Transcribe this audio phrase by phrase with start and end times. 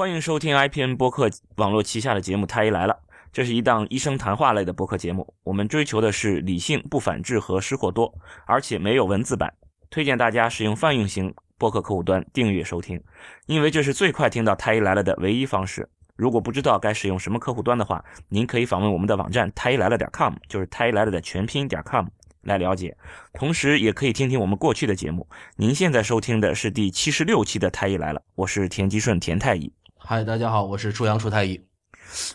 [0.00, 2.94] 欢迎收听 IPN 播客网络旗下的节目《太医来了》，
[3.34, 5.34] 这是一档医生谈话类的播客节目。
[5.44, 8.10] 我们追求的是理性、不反制和失货多，
[8.46, 9.52] 而且没有文字版。
[9.90, 12.98] 推荐大家使用泛用型播客客户端订阅收听，
[13.44, 15.86] 因为这是最快听到《太医来了》的唯一方式。
[16.16, 22.06] 如果不知道该使用什么客户端的话，您可以访问我们的网站太医来了点 com，就是太医来了的全拼点 com
[22.40, 22.96] 来了解。
[23.34, 25.28] 同时，也可以听听我们过去的节目。
[25.56, 29.70] 您现在收听的是第七十六期的《太医来了》，我是田吉顺田太医。
[30.02, 31.60] 嗨，大家好，我是初阳初太医。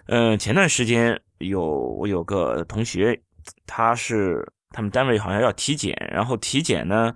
[0.06, 3.20] 嗯，前段时间有我有个同学，
[3.66, 7.14] 他是他们单位好像要体检，然后体检呢，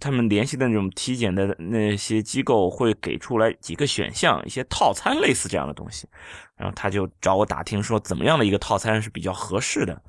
[0.00, 6.08] 他们联系的那种体检的那些机构会给出来几个选项，一些套餐类似这样的东西，
[6.56, 10.02] 然后他就找我打听说怎么样的一个套餐是比较合适的。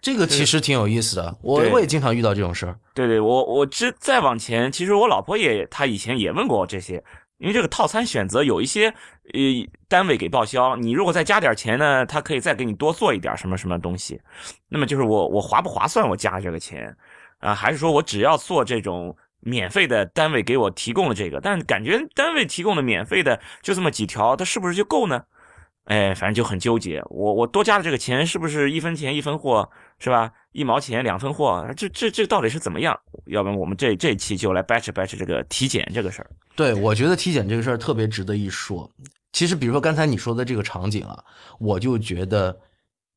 [0.00, 2.76] 这个其实挺有意思的，我我也经常遇到这种事儿。
[2.92, 7.02] 对对，我我之再往前，其实我老婆也她以前也问过我这些，
[7.40, 9.40] 因为这个套餐选择有一些呃
[9.88, 14.20] 单位给报销，你如果再加点钱呢，他可以再给你多做一点什么什么东西。
[14.68, 16.96] 那么就是我我划不划算我加这个钱
[17.40, 25.24] 啊、还是说我只要做这种免费的单位给我提供了这个，但感觉单位提供的免费的就这么几条，它是不是就够呢？
[25.84, 27.02] 哎，反正就很纠结。
[27.08, 29.70] 我我多加的这个钱是不是一分钱一分货，
[30.00, 30.32] 是吧？
[30.52, 32.98] 一毛钱两分货，这这这到底是怎么样？
[33.26, 36.30] 要不然我们这这期就来掰扯掰扯这个体检这个事儿。
[36.56, 38.90] 对，我觉得体检这个事儿特别值得一说。
[39.32, 41.22] 其实，比如说刚才你说的这个场景啊，
[41.60, 42.58] 我就觉得，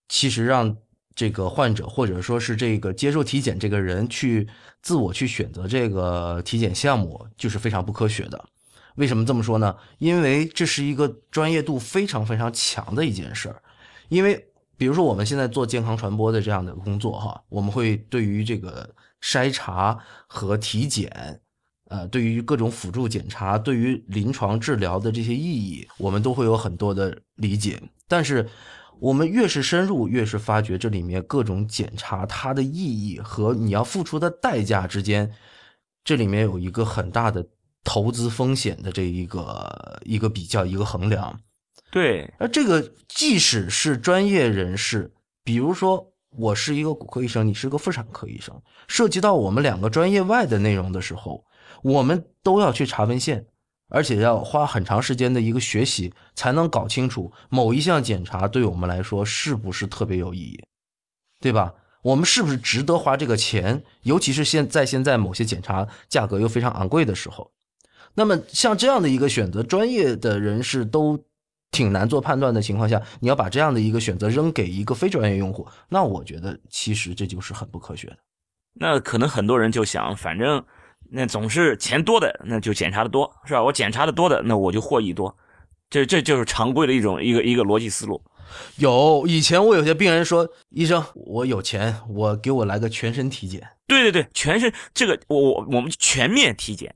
[0.10, 0.78] 其实让
[1.16, 4.48] 这个患者或者说是这个接受体检这个人去
[4.84, 8.46] 自我去选择这个体检项目，就是非常不科学的。
[8.96, 9.76] 为什么这么说呢？
[9.98, 13.60] 因为这是一个专业度非常非常强的一件事儿。
[14.10, 18.90] 因为比如说我们现在做健康传播的这样的工作哈，我们会对于这个
[19.22, 21.42] 筛查和体检，
[21.90, 27.82] 呃，对于各种辅助检查，对于临床治疗的这些意义，我们都会有很多的理解。
[28.08, 28.50] 但是
[29.00, 35.32] 我们越是深入，越是发觉这里面各种检查它的意义和你要付出的代价之间，
[36.04, 37.48] 这里面有一个很大的
[37.84, 41.40] 投资风险的这一个一个比较一个衡量。
[41.94, 51.46] 对，而这个即使是专业人士，比如说我是一个骨科医生，你是个妇产科医生，涉及到我们两个专业外的内容的时候，
[51.84, 53.46] 我们都要去查文献，
[53.90, 60.64] 而且要花很长时间的一个学习，才能搞清楚某一项检查对我们来说是不是特别有意义，
[61.40, 61.76] 对吧？
[62.02, 63.84] 我们是不是值得花这个钱？
[64.02, 67.52] 尤其是现在现在某些检查价格又非常昂贵的时候，
[68.16, 71.24] 那么像这样的一个选择，专业的人士都
[71.74, 78.18] 挺难做判断的情况下，你要把这样的一个选择扔给一个非专业用户，那我觉得其实这就是很不科学的。
[78.76, 80.64] 那可能很多人就想，反正
[81.12, 83.62] 那总是钱多的，那就检查的多，是吧？
[83.62, 85.36] 我检查的多的，那我就获益多。
[85.90, 88.24] 这这就是常规的一种一个一个逻辑思路。
[88.78, 93.68] 有以前我有些病人说，医生，我有钱，我给我来个全身体检。
[93.88, 96.96] 对对对，全身这个我我我们全面体检，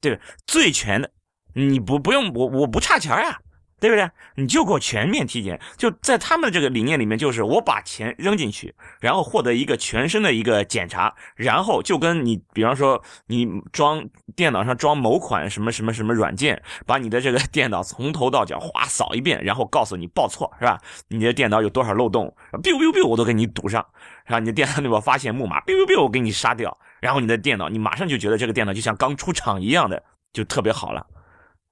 [0.00, 0.22] 对吧？
[0.46, 1.10] 最全的，
[1.54, 3.40] 你不不用我我不差钱呀，
[3.80, 4.08] 对不对？
[4.36, 20.78] 你就给我全面体检，就在他们的这个理念里面，就是我把钱扔进去，然后获得一个全身的一个检查，然后就跟你比方说你装电脑上装某款什么什么什么软件，把你的这个电脑从头到脚哗扫一遍，然后告诉你报错是吧？
[21.08, 23.84] 你的电脑有多少漏洞，biu biu biu 我都给你堵上。
[24.26, 30.00] 然后你的电脑里边发现木马，biu biu biu 我给你杀掉，然后你的电脑你马上就觉得这个电脑就像刚出厂一样的，
[30.32, 31.04] 就特别好了，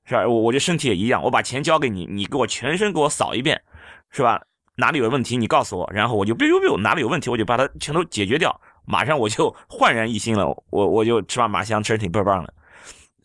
[0.09, 0.27] 是吧？
[0.27, 3.61] 我我这身体也一样，我把钱交给你，你给我全身给我扫一遍，
[4.11, 4.41] 是吧？
[4.77, 12.55] 哪里有问题你告诉我，然后我就 biu biu biu 哪里有问题我就把它全都解决掉，马上我就 焕然一新了，我我就吃嘛马香吃的挺倍儿棒的。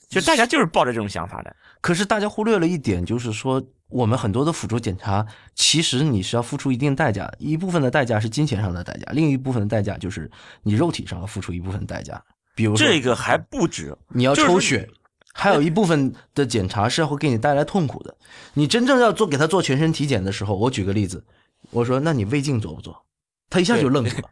[0.09, 10.29] 就大家就是抱着这种想法的，可是大家忽略了一点，就是说我们很多的辅助检查，其实你是要付出一定代价，一部分的代价是金钱上的代价，另一部分的代价就是
[10.61, 12.21] 你肉体上要付出一部分代价。
[12.55, 14.87] 比如说这个还不止，你要就是说抽血，
[15.33, 18.15] 还有一部分的检查是会给你带来痛苦的。
[18.53, 21.25] 你真正要做给他做全身体检的时候，我举个例子，
[21.71, 23.05] 我说那你胃镜做不做？
[23.49, 24.29] 他一下就愣住了。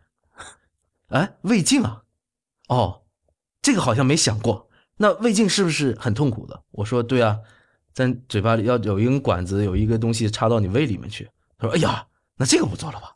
[1.10, 2.04] 哎，胃镜啊，
[2.70, 3.02] 哦，
[3.62, 4.70] 这个好像没想过。
[4.98, 6.64] 那胃镜是不是很痛苦的？
[6.72, 7.38] 我说对啊，
[7.94, 11.30] 在嘴巴里要有一根管子，有一个东西插到你胃里面去。
[11.58, 12.06] 他说哎呀，
[12.38, 13.16] 那这个不做了吧？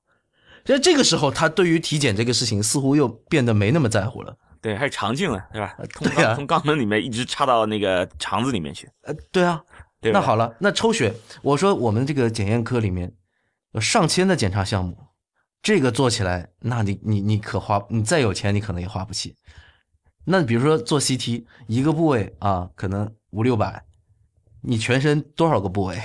[0.66, 4.36] 在这个时候，他对于体检这个事情似乎又变得没那么在乎了。
[4.66, 5.78] 对，还有肠镜呢，对吧？
[5.94, 9.64] 从对啊从肛门里面一直插到那个肠子里面去，呃，对啊，
[10.02, 10.20] 对吧？
[10.20, 11.14] 那好了，那抽血，
[11.44, 13.14] 我说我们这个检验科里面
[13.74, 14.98] 有上千的检查项目，
[15.62, 19.36] 这个做起来，那你你你可花，你再有钱你可能也花不起。
[20.24, 23.86] 那比如说做 CT，一个部位啊，可能五六百，
[24.62, 26.02] 你全身多少个部位？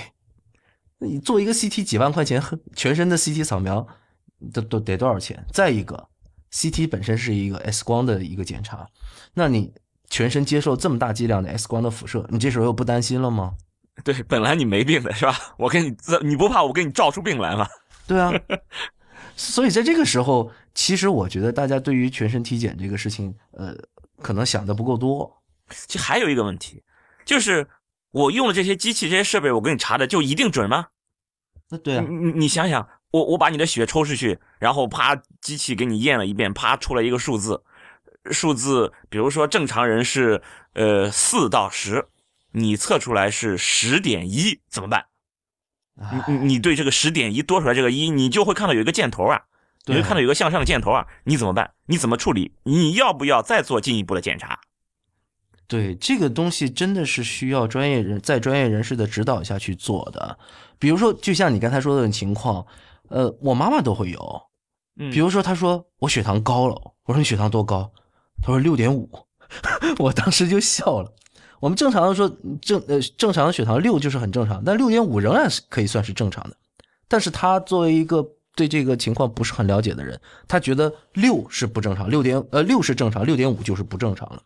[0.99, 2.39] 你做一个 CT 几万块钱，
[2.75, 3.87] 全身的 CT 扫描
[4.53, 5.43] 都都得多少钱？
[5.51, 6.09] 再一个
[6.53, 8.87] ，CT 本身是一个 X 光的一个检查，
[9.33, 9.73] 那你
[10.09, 13.55] 全身接受这么大剂量的 X 光的辐射，你这时候又不担心了吗？
[14.03, 15.35] 对，本来你没病的是吧？
[15.57, 17.67] 我给你，你不怕我给你照出病来吗？
[18.07, 18.31] 对啊，
[19.35, 23.75] 所以在这个时候，其实我觉得大家对于全身体检这个事情，呃，
[24.21, 25.41] 可能想的不够多。
[25.69, 26.81] 其实还有一个问题，
[27.25, 27.67] 就是
[28.11, 30.87] 我用了这些机器、这些设备，我给你查的就一定准吗？
[31.69, 37.63] 那对啊，你你想想，我我把你的血抽出去，然后啪，机器给你验了一遍，啪出来一个数字，
[38.31, 40.41] 数字，比如说正常人是
[40.73, 42.07] 呃四到十，
[42.53, 45.05] 你测出来是十点一，怎么办？
[45.95, 49.41] 你你你对这个十点一多出来这个一，你就会看到有一个箭头啊，
[49.85, 51.73] 你会看到有个向上的箭头啊，你怎么办？
[51.87, 52.53] 你怎么处理？
[52.63, 54.59] 你要不要再做进一步的检查？
[55.67, 60.37] 对这个东西真的是需要专业人在专业人士的指导下去做的。
[60.79, 62.65] 比如说，就像你刚才说的情况，
[63.11, 64.41] 呃，我妈妈都会有。
[65.11, 66.75] 比如说，她说我血糖高了，
[67.05, 67.91] 我说你血糖多高？
[68.41, 69.09] 她说六点五，
[69.99, 71.13] 我当时就笑了。
[71.59, 72.29] 我们正常的说
[72.61, 76.55] 正呃正常的血糖六就是很正常，但六点五仍然是可以算是正常的。
[77.07, 84.41] 但是她作为一个对这个情况不是很了解的人，她觉得六是不正常，六点呃六是正常，六点五就是不正常了。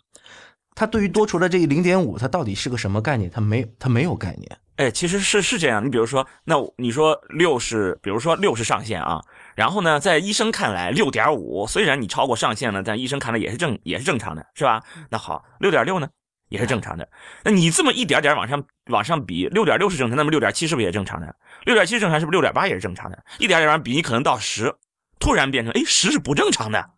[0.77, 3.31] 他对于多出来这个零点五，它到底是个什么概念？
[3.31, 4.57] 他没，他没有概念。
[4.77, 5.85] 哎，其实是是这样。
[5.85, 9.21] 你比如说，那你说六是，比如说六是上限啊。
[9.55, 14.83] 然后呢，在医生看来，六点五虽然你超过上限了，但医生看来也是正，也是正常的，是吧？
[15.09, 16.09] 那好，六点六呢，
[16.49, 17.07] 也是正常的。
[17.43, 21.35] 那你这么一点点往上往上比，六点六是正常，那么六点七是不是也正常的？
[21.63, 23.17] 六点七正常，是不是六点八也是正常的？
[23.37, 24.75] 一点点往上比，你可能到十，
[25.19, 26.89] 突然变成哎十是不正常的。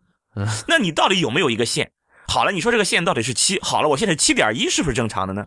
[0.66, 1.92] 那你到底有没有一个线？
[2.26, 3.60] 好了，你说这个线到底是七？
[3.62, 5.46] 好了，我现在七点一是不是正常的呢？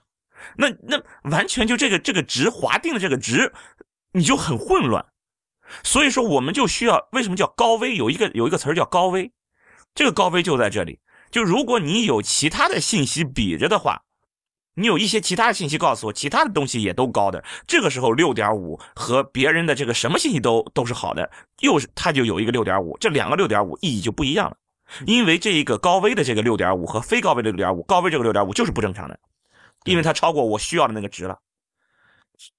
[0.57, 3.53] 那那完全就这个这个值划定的这个值，
[4.13, 5.05] 你就很混乱。
[5.83, 7.95] 所以说，我们就需要为什么叫高危？
[7.95, 9.31] 有一个有一个词儿叫高危，
[9.95, 10.99] 这个高危就在这里。
[11.29, 14.01] 就如果你有其他的信息比着的话，
[14.75, 24.57] 你有一些其他的信息告诉我，其他的东西也都高的，这个时候六点五和别人的这个什么信息都都是好的，又是它就有一个六点五，这两个六点五意义就不一样了。
[25.05, 29.17] 因为这一个高危的这个六点五和非高危的六点五，高危这个六点五就是不正常的，
[29.85, 31.37] 因为它超过我需要的那个值了。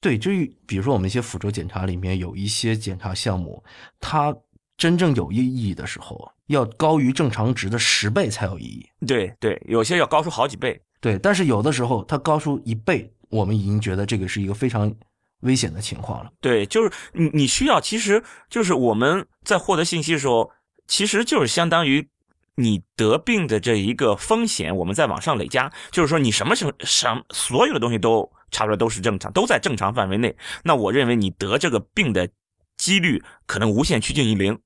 [0.00, 0.30] 对，就
[0.66, 3.62] 比如说我们一些辅助检查里面有一些检查项目，
[3.98, 4.32] 它
[4.76, 8.86] 真正有意义的时候，要高于正常值的十倍才有意义。
[9.06, 10.80] 对对，有些要高出好几倍。
[11.00, 14.92] 对，但是有的时候它高出一倍，我们已经觉得这个是一个非常
[15.40, 16.30] 危险的情况了。
[16.40, 20.48] 对，就是你你需要，其实就是我们在获得信息的时候，
[20.86, 22.08] 其实就是相当于。
[22.54, 30.36] 你得病的这一个风险，我们再往上累加，就是说你什么什什所有的东西都差不多都是正常，都在正常范围内。
[30.62, 32.28] 那我认为你得这个病的
[32.76, 34.58] 几率可能无限趋近于零。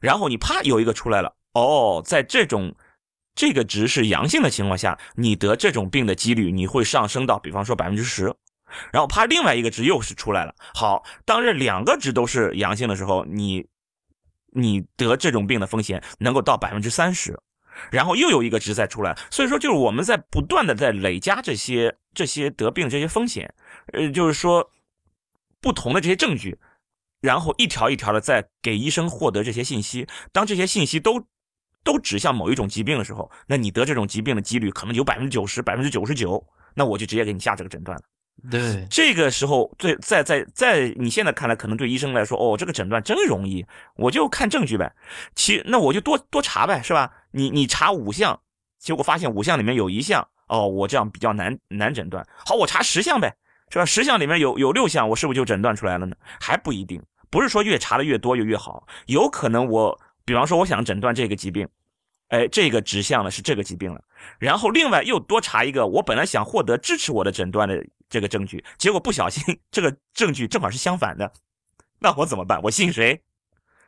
[0.00, 2.72] 然后你啪有一个出来了，哦，在这种
[3.34, 8.32] 这个值是阳性的情况下，你得这种病的几率你会上升到，比方说百分之十。
[8.92, 13.66] 然后啪另外一个值又是出来了，好，当这两个值都是阳性的时候，你。
[14.52, 17.38] 你得这种病的风险能够到百分之三十，
[17.90, 23.54] 然后又有一个值再出来，所以说就是我们在不断的在累加这些这些得病这些风险，
[23.92, 24.70] 呃，就是说
[25.60, 26.58] 不同的这些证据，
[27.20, 30.06] 然后一条一条的在给医生获得这些信息。
[30.32, 31.26] 当这些信息都
[31.82, 38.04] 都指向某一种疾病的时候，那你得这种疾病的几率可能有百分之九十、百分之九十九，那我就直接给你下这个诊断了。
[38.50, 43.64] 对，这个时候，对，在在在你现在看来，可能对医生来说，哦，这个诊断真容易，
[43.96, 44.92] 我就看证据呗。
[45.34, 47.12] 其那我就多多查呗，是吧？
[47.30, 48.40] 你你查五项，
[48.78, 52.26] 结果发现五项里面有一项，哦，我这样比较难难诊断。
[52.44, 53.32] 好，我查十项呗，
[53.70, 53.84] 是吧？
[53.84, 56.16] 十项里面有有六项，我是不是就诊断出来了呢？
[56.40, 61.68] 还不一定，不是说越查的越多就越好，有可能我，比方说我想诊断这个疾病。
[62.32, 64.02] 哎，这个指向了是这个疾病了，
[64.38, 71.30] 然后另外又多查一个，我本来想获得支持我的诊断的这个证据，结果不小心这个证据正好是相反的，
[71.98, 72.60] 那我怎么办？
[72.62, 73.20] 我信谁？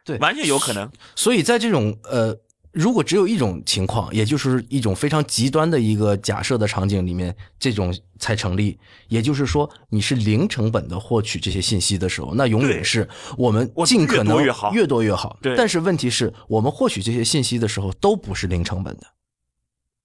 [0.04, 0.92] 对，完全有可能。
[1.16, 2.38] 所以在这种呃。
[2.74, 8.76] 如果只有一种情况，也就是一种非常极端的一个假设的场景里面，这种才成立。
[9.06, 15.38] 也就是说，你是零成本的获取这些信息的时候，那永远是我们尽可能越多越好。
[15.40, 15.54] 对。
[15.56, 19.06] 但是问题是我们获取这些信息的时候都不是零成本的，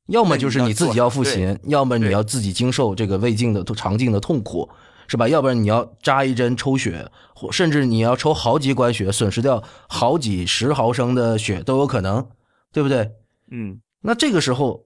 [0.06, 4.70] 要么就是你自己要付钱，要么你要自己经受这个胃镜的肠镜的痛苦，
[5.08, 5.28] 是吧？
[5.28, 12.24] 要不然你要扎一针抽血，或甚至你要抽好几管血，损失掉好几十毫升的血都有可能。
[12.72, 13.12] 对不对？
[13.52, 14.86] 嗯，那这个时候，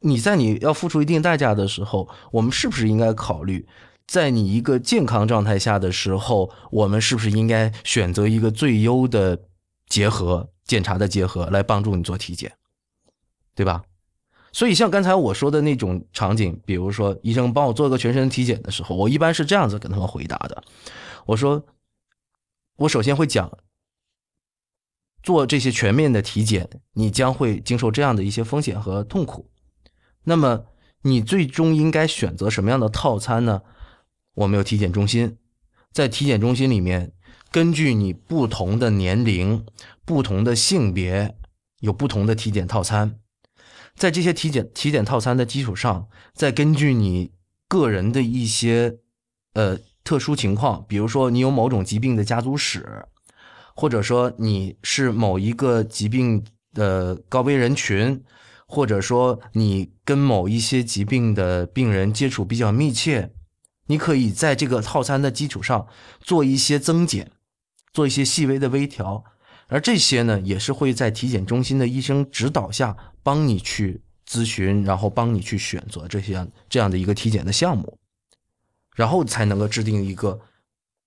[0.00, 3.66] 你在你要付出一定代价的时候，我们是不是应该考虑
[4.06, 9.38] 在你一个健康状态下的时候，我们是不是应该选择一个最优的
[9.88, 12.52] 结合检查的结合来帮助你做体检，
[13.54, 13.82] 对吧？
[14.52, 20.62] 所以像刚才我说的那种场景，比如说医生帮我做个全身体检的时候，我一般是这样子跟他们回答的：
[21.26, 21.62] 我说，
[22.76, 23.50] 我首先会讲，
[25.26, 29.50] 做这些全面的体检，你将会经受这样的一些风险和痛苦。
[30.22, 30.66] 那么
[31.02, 33.62] 你最终应该选择什么样的套餐呢？
[34.34, 35.36] 我们有体检中心，
[35.90, 37.10] 在体检中心里面，
[37.50, 39.66] 根据你不同的年龄、
[40.04, 41.34] 不同的性别，
[41.80, 43.18] 有不同的体检套餐。
[43.96, 47.32] 在这些体检体检套餐的基础上，再根据你
[47.66, 48.98] 个人的一些
[49.54, 53.06] 呃特殊情况，比如说你有某种疾病的家族史，
[53.76, 56.42] 或者说你是某一个疾病
[56.72, 58.24] 的高危人群，
[58.66, 63.30] 或者说你跟某一些疾病的病人接触比较密切，
[63.88, 65.86] 你可以在这个套餐的基础上
[66.20, 67.30] 做一些增减，
[67.92, 69.22] 做一些细微的微调。
[69.68, 77.98] 而这些呢，也是会在体检中心的医生指导下帮你去咨询，然后帮你去选择这些这样的一个体检的项目，
[78.94, 80.40] 然后才能够制定一个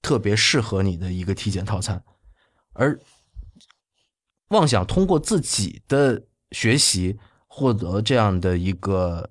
[0.04, 2.04] 特别适合你的一个体检套餐。
[2.80, 3.00] 而
[4.48, 9.30] 妄想通过自己的学习获得这样的一个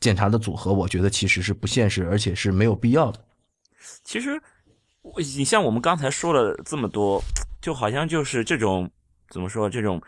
[0.00, 3.22] 检查的组合，我觉得其实是不现实，而且是没有必要的。
[4.04, 4.40] 其实，
[5.36, 7.22] 你像我们刚才说了这么多。
[7.60, 8.88] 就好像就是这种
[9.30, 9.68] 怎么说？
[9.68, 10.00] 这种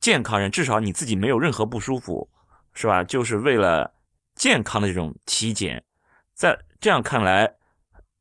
[0.00, 2.28] 健康人，至少你自己没有任何不舒服，
[2.74, 3.02] 是吧？
[3.02, 3.90] 就是为了
[4.34, 5.82] 健康的这种体检，
[6.34, 7.50] 在这样看来，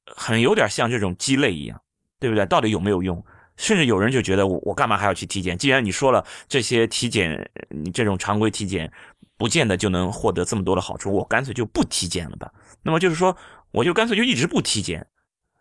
[0.06, 1.82] 很有点像这种鸡肋一样，
[2.20, 2.46] 对不对？
[2.46, 3.24] 到底有没有用？
[3.60, 5.58] 甚至有人就觉得我我干嘛还要去体检？
[5.58, 8.90] 既然你说了这些体检，你这种常规体检
[9.38, 12.50] 不见得就能获得这么多的好处，我干脆就不体检了吧？
[12.82, 13.36] 那么就是说，
[13.72, 15.06] 我就干脆就一直不体检，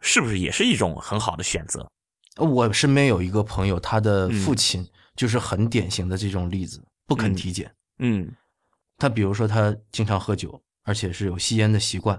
[0.01, 1.91] 是不是也是一种很好的选择？
[2.37, 4.87] 我身边有一个朋友，他的父亲
[5.17, 7.69] 就是很典型的这种例子，不肯体检。
[7.99, 8.31] 嗯，
[8.97, 12.17] 他比如说他经常喝酒，而且是有吸烟的习惯，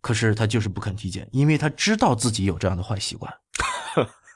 [0.00, 3.30] 可是他就是不肯体检，因为他知道自己有这样的坏习惯。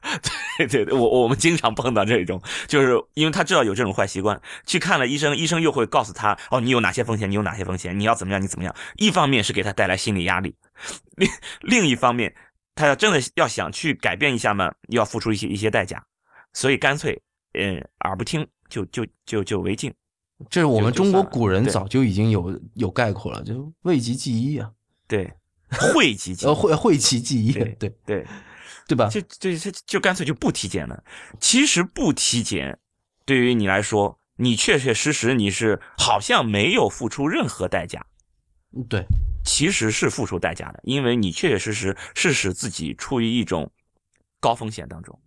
[0.58, 8.74] 对对对，我我们经常碰到这种，就是因为他知道有这种坏习惯，去看了医生，医生又会告诉他，哦，你有哪些风险，你有哪些风险，你要怎么样，你怎么样。
[8.96, 10.54] 一方面是给他带来心理压力，
[11.16, 11.28] 另
[11.60, 12.34] 另一方面。
[12.76, 16.04] 他要真的要想去改变一下嘛，要付出一些一些代价，
[16.52, 17.16] 所以干脆，
[17.52, 19.94] 嗯，耳不听就就就就为敬。
[20.50, 24.68] 这是我们中国古人早就已经有有概括了，就 讳疾忌医啊。
[25.06, 25.32] 对，
[25.70, 28.26] 讳疾忌呃讳讳疾忌医，对对对，
[28.86, 29.08] 对吧？
[29.08, 31.02] 就就就就干脆就不体检了。
[31.40, 32.78] 其实不体检，
[33.24, 38.06] 对于你来说，你确确实实你是好像没有付出任何代价。
[38.88, 39.06] 对。
[39.46, 43.70] 其实是付出代价的，因为你确确实实是使自己处于一种
[44.40, 45.20] 高风险当中。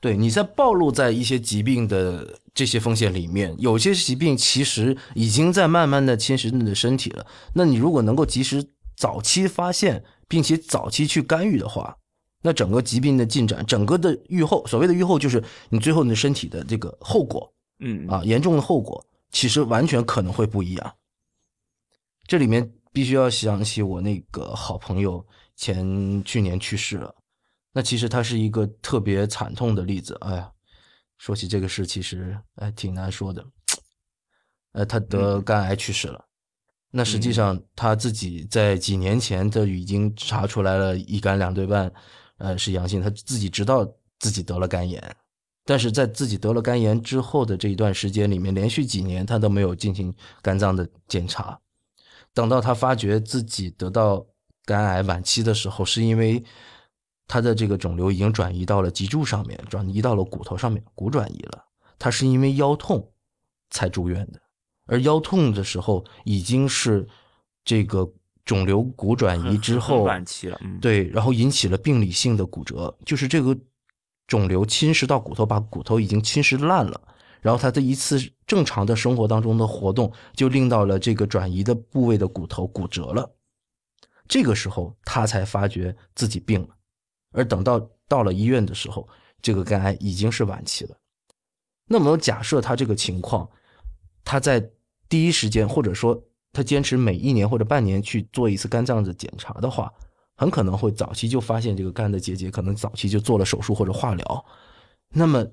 [0.00, 7.26] 对，你在暴露在一些疾病的这些风险里面，有些疾病其实已经在慢慢的侵蚀你的身体了。
[7.54, 11.98] 那你如果能够及时早期发现，并且早期去干预的话，
[12.42, 20.94] 那整个疾病的进展，整个的预后，所谓的预后就是你最后你的身体的这个后果，嗯啊，严重的后果，其实完全可能会不一样。
[22.26, 22.72] 这里面。
[22.90, 27.14] 必须要想起我那个好朋友前去年去世了，
[27.70, 30.16] 那其实他是一个特别惨痛的例子。
[30.22, 30.50] 哎呀，
[31.18, 33.44] 说起这个事，其实哎挺难说的。
[34.72, 36.24] 呃，他得肝癌去世了，
[36.90, 41.92] 那实际上他自己在几年前就已经查出来了乙肝两对半，
[42.38, 43.86] 呃是阳性，他自己知道
[44.18, 45.16] 自己得了肝炎，
[45.64, 51.58] 但是在自己得了肝炎之后的这一段时间里面，连续几年他都没有进行肝脏的检查。
[52.32, 54.24] 等到他发觉自己得到
[54.64, 56.42] 肝癌晚期的时候，是因为
[57.26, 61.64] 他的这个肿瘤已经转移到了脊柱上面，转移到了骨头上面，骨转移了。
[61.98, 63.12] 他是因为腰痛
[63.70, 64.40] 才住院的，
[64.86, 67.06] 而腰痛的时候已经是
[67.64, 68.08] 这个
[68.48, 73.54] 肿瘤骨转移之后晚期了，对，然后引起了病理性的骨折，就是这个
[74.26, 76.98] 肿瘤侵蚀到骨头，把骨头已经侵蚀烂了。
[77.42, 83.30] 然后他的一次正常的生活当中的活动，就令到了这个转移的部位的骨头骨折了。
[84.26, 86.68] 这个时候他才发觉自己病了，
[87.32, 87.78] 而等到
[88.08, 89.06] 到了医院的时候，
[89.42, 90.96] 这个肝癌已经是晚期了。
[91.86, 93.46] 那么假设他这个情况，
[94.24, 94.70] 他在
[95.06, 96.18] 第一时间，或者说
[96.58, 99.92] 他坚持每一年或者半年去做一次肝脏的检查的话，
[100.34, 104.44] 很可能会早期就发现这个肝的结节，可能早期就做了手术或者化疗。
[105.10, 105.46] 那么。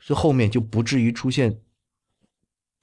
[0.00, 1.60] 这后面就不至于出现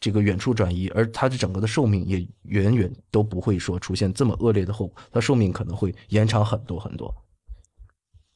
[0.01, 7.12] 这个远处转移，而他的整个的寿命也远远都不会说出现这么恶劣的后果，他寿命可能会延长很多很多。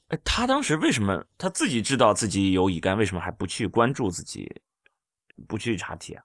[0.08, 4.50] 哎，他当时为什么他自己知道自己有乙肝，为什么还不去关注自己，
[5.46, 6.24] 不去查体啊？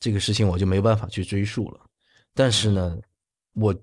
[0.00, 1.80] 这个事情我就没办法去追溯了。
[2.36, 2.98] 但是呢，
[3.54, 3.74] 我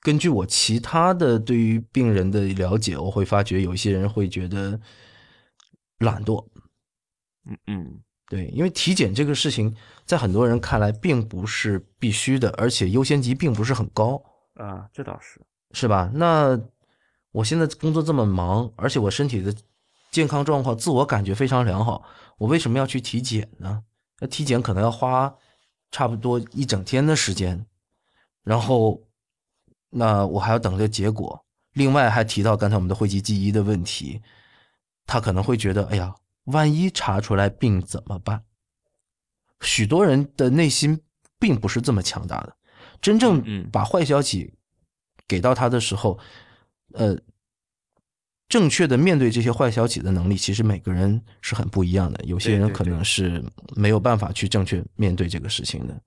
[0.00, 4.78] 根据我其他的对于病人的了解，我会发觉有一些人会觉得
[5.98, 6.44] 懒惰。
[7.46, 14.20] 嗯嗯，对，因为体检这个事情，在很多人看来并不是必须的，而且优先级并不是很高
[14.54, 15.40] 啊，这倒是，
[15.70, 16.10] 是吧？
[16.12, 16.60] 那
[17.30, 19.54] 我现在工作这么忙，而且我身体的
[20.10, 22.04] 健康状况、自我感觉非常良好，
[22.38, 23.84] 我为什么要去体检呢？
[24.18, 25.32] 那体检可能要花
[25.92, 27.64] 差不多一整天的时间。
[28.44, 29.00] 然后，
[29.90, 31.44] 那我还要等着结果。
[31.74, 34.20] 另外还提到刚才我们的讳疾忌医的问题，
[35.06, 38.42] 他可能会觉得，哎呀，万一查出来病怎么办？
[39.60, 41.00] 许多人的内心
[41.38, 42.56] 并不是这么强大的，
[43.00, 44.52] 真正把坏消息
[45.26, 46.18] 给到他的时候，
[46.92, 47.16] 呃，
[48.48, 52.22] 正确的面对这些坏消息的能力，其实每个人是很不一样的。
[52.24, 53.42] 有些人可能是
[53.76, 55.98] 没有办法去正确面对这个事情的。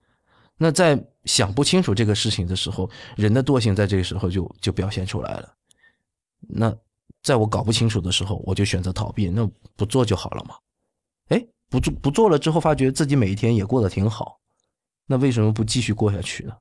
[0.57, 5.53] 那在想不清楚这个事情的时候，人的惰性在这个时候就就表现出来了。
[6.47, 6.75] 那
[7.21, 9.45] 在我搞不清楚的时候，我就选择逃避，那
[9.75, 10.55] 不做就好了嘛。
[11.29, 14.39] 哎，不做不做了之后，发觉自己每一天也过得挺好，
[15.07, 16.55] 那为什么不继续过下去呢？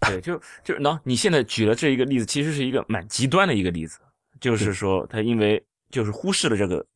[0.00, 3.98] 对，就就那你现在举了这一个例子，其实是一个蛮极端的一个例子，
[4.40, 6.86] 就是说他因为就是忽视了这个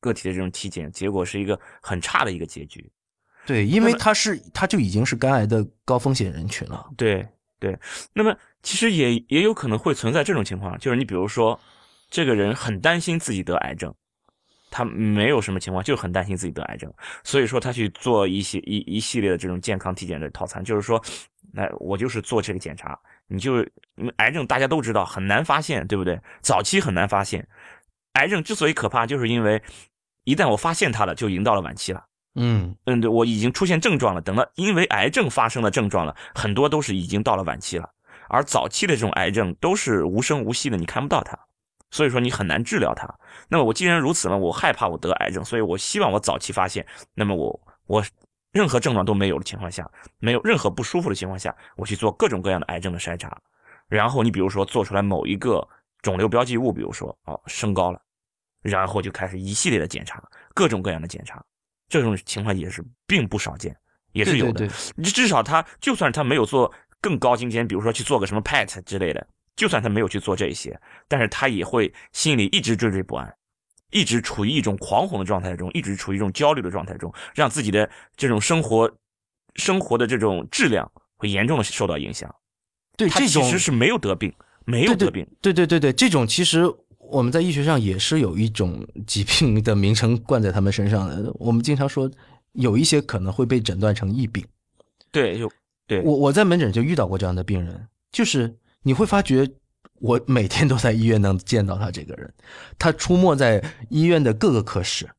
[0.00, 2.92] 个体的这种体检，结果是一个很差的一个结局。
[3.46, 6.88] 对，因为他是他就已经是肝癌的高风险人群了。
[6.96, 7.26] 对
[7.58, 7.78] 对，
[8.12, 11.58] 那么其实也也有可能会存在这种情况，就是你比如说，
[12.10, 13.94] 这个人很担心自己得癌症，
[14.70, 21.00] 他没有什么情况，就很担心自己得癌症，所以说他去做一些一一系列的这种健康体检的套餐，就是说，
[21.52, 23.58] 那我就是做这个检查，你就
[23.96, 26.20] 因为癌症大家都知道很难发现，对不对？
[26.40, 27.46] 早期很难发现，
[28.14, 29.62] 癌症之所以可怕，就是因为
[30.24, 32.04] 一旦我发现它了，就已经到了晚期了。
[32.34, 34.20] 嗯嗯，对我已经出现症状了。
[34.20, 37.88] 等到因为癌症发生的症状了，很多都是已经到了晚期了。
[38.28, 41.38] 而早期的这种癌症都是无声无息的，你看不到它，
[41.90, 43.06] 所以说你很难治疗它。
[43.48, 46.86] 那么我既然如此呢，我害怕我得癌症，所以我希望我早期发现。
[47.14, 48.02] 那么我我
[48.52, 49.86] 任何症状都没有的情况下，
[50.18, 53.36] 没有任何不舒服的情况下，我去做各种各样的癌症的筛查。
[53.88, 55.68] 然后你比如说做出来某一个
[56.00, 58.00] 肿瘤标记物，比如说哦升高了，
[58.62, 60.22] 然后就开始一系列的检查，
[60.54, 61.44] 各种各样的检查。
[61.92, 63.76] 这种情况也是并不少见，
[64.12, 64.66] 也是有的。
[64.96, 69.26] 你至少他就算他没有做更高精尖，比如说去做个什么 PET 之类的，
[69.56, 73.30] 就算他没有去做这些，但是他也会心里一直惴惴不安，
[73.90, 78.90] 一直处于一种狂恐的状态中，一直处于一种焦虑的状态中，让自己的这种生活
[79.56, 82.34] 生活的这种质量会严重的受到影响。
[82.96, 84.32] 对，这其实是没有得病，
[84.64, 85.26] 没有得病。
[85.42, 86.74] 对对对对，这种其实。
[87.12, 91.30] 我们在医学上也是有一种疾病的名称冠在他们身上的。
[91.34, 92.10] 我们经常说，
[92.52, 94.42] 有一些可能会被诊断成疫病。
[95.10, 95.52] 对，就
[95.86, 99.46] 对我我在门诊就遇到过这样的病人，就是你会发觉，
[99.96, 102.32] 我每天都在医院能见到他这个人，
[102.78, 105.10] 他出没在医院的各个科室，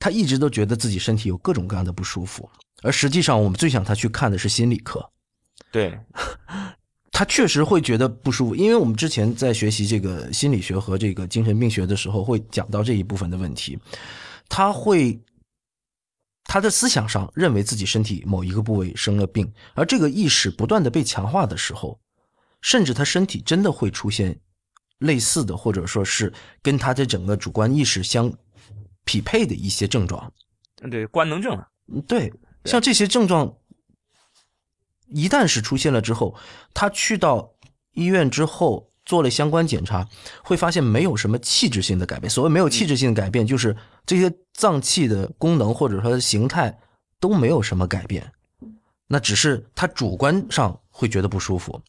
[0.00, 2.50] 他一直都觉得自己身体有各种各样的不舒服，
[2.82, 5.08] 而实际上我们最想他去看的是心理科。
[5.70, 5.96] 对。
[7.20, 13.78] 他确实会觉得不舒服，因为我们之前在学习这个心理学和这个精神病学的时候，会讲到这一部分的问题。
[14.48, 15.20] 他会，
[16.44, 22.00] 他的思想上认为自己身体某一个部位生了病，而这个意识不断的被强化的时候，
[22.62, 24.40] 甚至他身体真的会出现
[25.00, 28.32] 类似的，或者说是跟他的整个主观意识相
[29.04, 30.32] 匹配的一些症状。
[30.80, 31.62] 嗯，对，官能症。
[32.08, 32.32] 对，
[32.64, 33.54] 像这些症状。
[35.10, 36.34] 一旦是出现了之后，
[36.72, 37.52] 他去到
[37.92, 40.08] 医院之后做了相关检查，
[40.42, 42.30] 会发现没有什么器质性的改变。
[42.30, 46.78] 所谓没有器质性的改变，就是这些脏器的功能或者说形态
[47.18, 48.32] 都没有什么改变，
[49.08, 51.80] 那只是他主观上会觉得不舒服。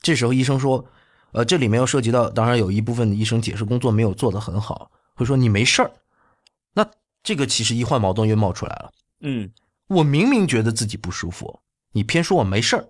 [0.00, 0.84] 这时候医生说
[1.32, 5.92] ：“呃，这里面又涉及到，当然有一部分的医生解释工作没有做得很好，会说你没事儿。
[6.74, 6.86] 那
[7.22, 8.92] 这个其实医患矛盾又冒出来了。
[9.20, 9.50] 嗯，
[9.88, 11.60] 我明明觉得自己不舒服。
[11.94, 12.88] 你偏说我没事儿，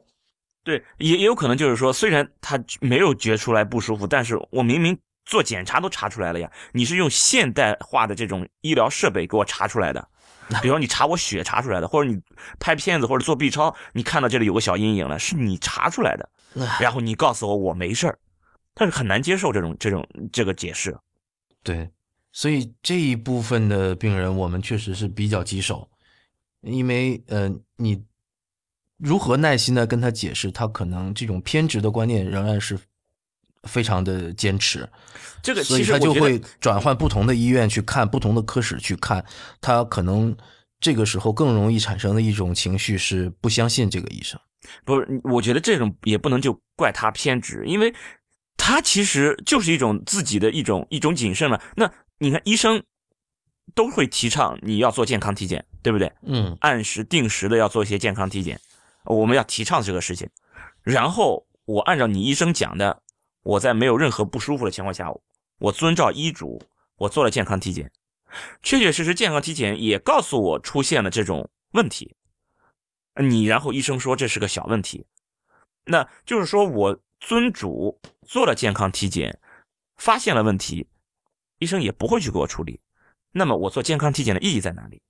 [0.65, 6.51] 对，也也有可能就是说，虽然他没有觉出来不舒服，但是我明明做检查都查出来了呀。
[6.73, 10.09] 你是用现代化的这种医疗设备给我查出来的，
[10.63, 12.19] 比如你查我血查出来的，或者你
[12.59, 16.29] 拍片子或者做 B 超，你看到这里有个小阴影了，是你查出来的，
[16.81, 18.19] 然后你告诉我我没事儿，
[18.75, 20.97] 他是很难接受这种这种这个解释。
[21.63, 21.91] 对，
[22.33, 25.89] 所以这一部分的病人，我们确实是比较棘手。
[26.63, 28.03] 因为呃，你
[28.99, 32.79] 如何耐心的跟他解释，他可能这种偏执的观念仍然是
[33.65, 34.89] 非常的坚持，
[35.43, 39.25] 这个所以其实他就会转换不同的医院去看，不同的科室去看，
[39.61, 40.37] 他可能
[40.81, 44.39] 这个时候更容易产生的一种情绪是不相信这个医生。
[44.85, 47.95] 不是，我觉得这种也不能就怪他偏执，因为
[48.57, 51.61] 他其实就是一种自己的一种一种谨慎了。
[51.77, 52.83] 那你看，医生
[53.75, 56.13] 都会提倡你要做健康体检，对不对？
[56.23, 58.59] 嗯按时定时的要做一些健康体检，
[59.05, 60.29] 我们要提倡这个事情。
[60.83, 63.03] 然后我按照你医生讲的，
[63.43, 65.11] 我在没有任何不舒服的情况下，
[65.59, 66.63] 我遵照医嘱，
[66.97, 67.91] 我做了健康体检，
[68.63, 72.17] 确确实实健康体检也告诉我出现了这种问题。
[73.23, 75.07] 你然后医生说这是个小问题，
[75.85, 79.39] 那就是说我遵嘱做了健康体检，
[79.97, 80.89] 发现了问题，
[81.59, 82.81] 医生也不会去给我处理。
[83.33, 85.01] 那么我做健康体检的意义在哪里？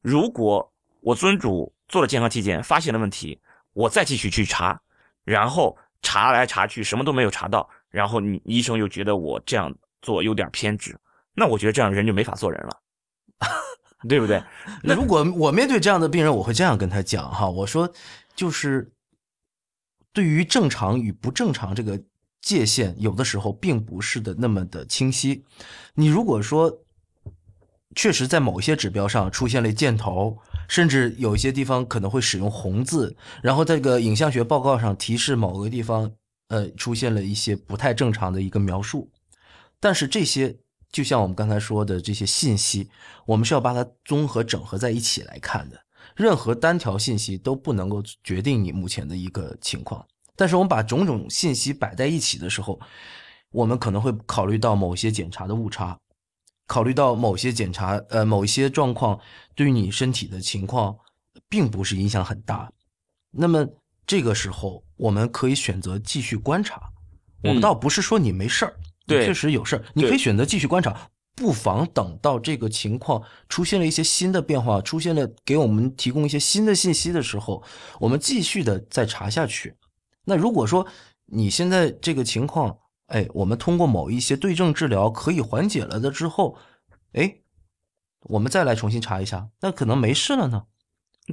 [0.00, 3.38] 如果我尊嘱做了健康体检，发现了问题，
[3.72, 4.80] 我再继续去查，
[5.24, 10.98] 然后查来查去什么都没有查到，然后你医生又觉得我这样做有点偏执，
[11.34, 12.80] 那我觉得这样人就没法做人了，
[14.08, 14.42] 对不对？
[14.82, 17.92] 那如果我面对这样的病人，我会这样跟他讲哈，我说
[18.34, 18.92] 就是
[20.12, 22.00] 对于正常与不正常这个
[22.40, 25.44] 界限，有的时候并不是的那么的清晰。
[25.94, 26.80] 你如果说
[27.94, 36.10] 确实在某些指标上出现了箭头，甚至有一些地方可能会使用红字，然后在这个影像学报告上提示某个地方
[36.48, 39.10] 呃出现了一些不太正常的一个描述，
[39.80, 40.56] 但是这些
[40.90, 42.88] 就像我们刚才说的这些信息，
[43.26, 45.80] 我们是要把它综合整合在一起来看的。
[46.14, 50.04] 任何单条信息都不能够决定你目前的一个情况。
[50.36, 52.78] 但是我们把种种信息摆在一起的时候，
[53.50, 55.98] 我们可能会考虑到某些检查的误差，
[56.72, 59.20] 考虑到某些检查呃某一些状况
[59.54, 60.96] 对于你身体的情况
[61.46, 62.72] 并不是影响很大。
[63.30, 63.66] 那么
[64.06, 66.80] 这个时候，我们可以选择继续观察。
[67.42, 68.74] 我们嗯倒不是说你没事儿，
[69.06, 70.96] 你对确实有事儿，你可以选择继续观察，
[71.36, 77.62] 不妨等到这个情况出现了一些新的变化，出现了给我们提供一些新的信息的时候，
[78.00, 79.74] 我们继续的再查下去。
[80.24, 80.86] 那如果说
[81.26, 82.78] 你现在这个情况，
[83.12, 86.56] 哎，我们通过某一些对症治疗可以缓解了的之后，
[87.12, 87.36] 哎，
[88.22, 90.64] 我们再来重新查一下，那可能没事了呢。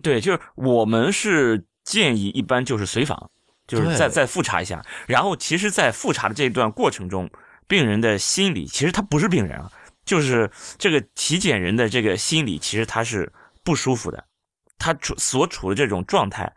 [0.04, 3.32] 对，就是我们是建议一般就是随访，
[3.66, 4.86] 就是对再再复查一下。
[5.08, 7.30] 然后其实，在复查的这段过程中，
[7.66, 9.72] 病人的心理其实他不是病人啊，
[10.04, 13.32] 就是这个体检人的这个心理，其实他是
[13.64, 14.26] 不舒服的，
[14.78, 16.54] 他处所处的这种状态。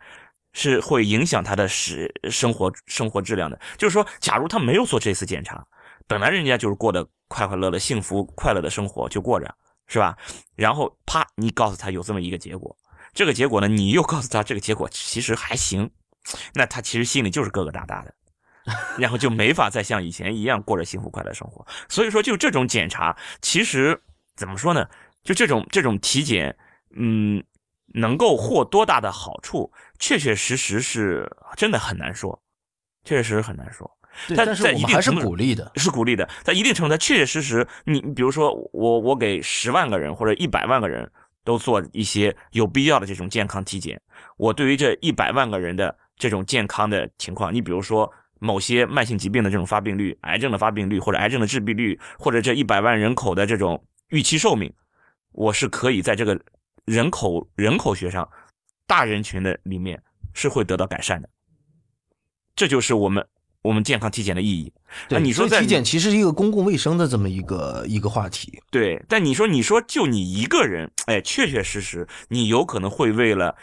[0.53, 3.59] 是会影响他的生生活生活质量的。
[3.77, 5.65] 就是说，假如他没有做这次检查，
[6.07, 9.53] 本来人家就是过得快快乐乐、幸福快乐的生活就过着，
[9.87, 10.15] 是吧？
[10.55, 12.75] 然后啪，你告诉他有这么一个结果，
[13.13, 15.89] 这个结果呢，你又告诉他这个结果其实还行，
[16.53, 18.13] 那他其实心里就是疙疙瘩瘩的，
[18.97, 21.65] 然后就没法再像以前一样过着幸福快乐生活。
[21.89, 23.99] 所以说，就这种检查，其实
[24.35, 24.87] 怎么说呢？
[25.23, 26.55] 就这种这种体检，
[26.95, 27.43] 嗯。
[27.93, 32.41] 能够获多大的好处，确确实实是真的很难说，
[33.05, 33.89] 确确实实很难说。
[34.27, 35.71] 对，但但是我们还是鼓励的。
[35.75, 41.09] 是鼓励的，在一定程度上，确确实实，你比如说我我给十万个人或者一百万个人
[41.43, 43.99] 都做一些有必要的这种健康体检，
[44.37, 54.71] 我对于这一百万个人的这种健康的情况，你比如说某些慢性疾病的这种发病率、癌症的发病率或者癌症的致病率，或者这一百万人口的这种预期寿命，
[55.31, 56.39] 我是可以在这个
[56.85, 58.29] 人口人口学上
[58.85, 60.01] 大人群的里面
[60.33, 61.29] 是会得到改善的。
[62.55, 63.25] 这就是我们
[63.61, 64.71] 我们健康体检的意义。
[65.09, 68.61] 那对，你说在体检其实是一个公共卫生的这么一个一个话题。
[68.69, 73.55] 对，但你说你说就你一个人，哎，确确实实，你有可能会为了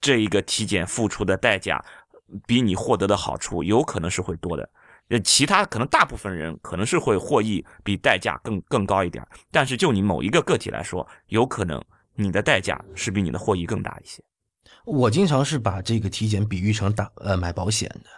[0.00, 1.82] 这一个体检付出的代价，
[2.46, 4.68] 比你获得的好处有可能是会多的。
[5.08, 11.82] 呃，其他可能大部分人可能是会获益比代价更更高一点，但是就你某一个个体来说，有可能
[12.16, 14.22] 你的代价是比你的获益更大一些。
[14.84, 18.10] 我经常是把这个体检比喻成打呃买保险的。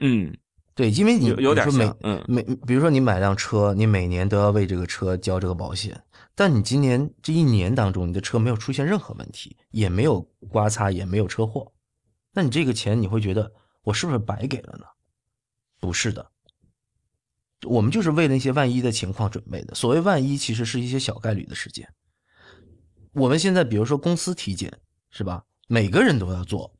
[0.00, 0.36] 嗯，
[0.74, 6.02] 对，因为你有有点比如说像，嗯，每每，比如说你买辆车，你每年都要为这个车交这个保险，
[6.34, 11.72] 但你今年这一年当中，你的车没有出现任何问题，也没有刮擦，也没有车祸，
[12.32, 14.86] 那你这个钱你会觉得我是不是白给了呢？
[15.78, 16.30] 不是的，
[17.66, 19.74] 我们就是为了那些万一的情况准备的。
[19.74, 21.88] 所谓万一，其实是一些小概率的事件。
[23.14, 24.72] 我们现在比如说公司体检
[25.10, 25.42] 是吧？
[25.68, 26.70] 每个人都要做，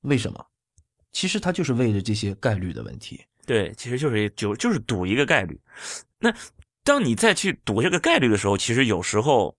[0.00, 0.44] 为什么？
[1.12, 3.24] 其实它就是为了这些概率的问题。
[3.46, 5.58] 对，其实就是就就是赌一个概率。
[6.18, 6.34] 那
[6.82, 9.56] 当你再去赌这个概率的时候，其实有时候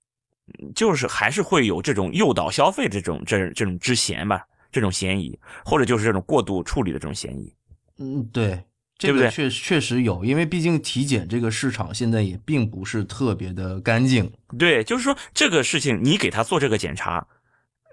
[0.75, 7.53] 就是还是会有这种诱导消费这种这这种之嫌吧，这种嫌疑，或者就是这种过度处理的这种嫌疑。
[7.97, 8.63] 嗯，对，
[8.97, 14.31] 这对不对个确确实有，因为毕竟体检这个市场现在也并不是特别的干净。
[14.57, 17.27] 对，就是说这个事情，你给他做这个检查，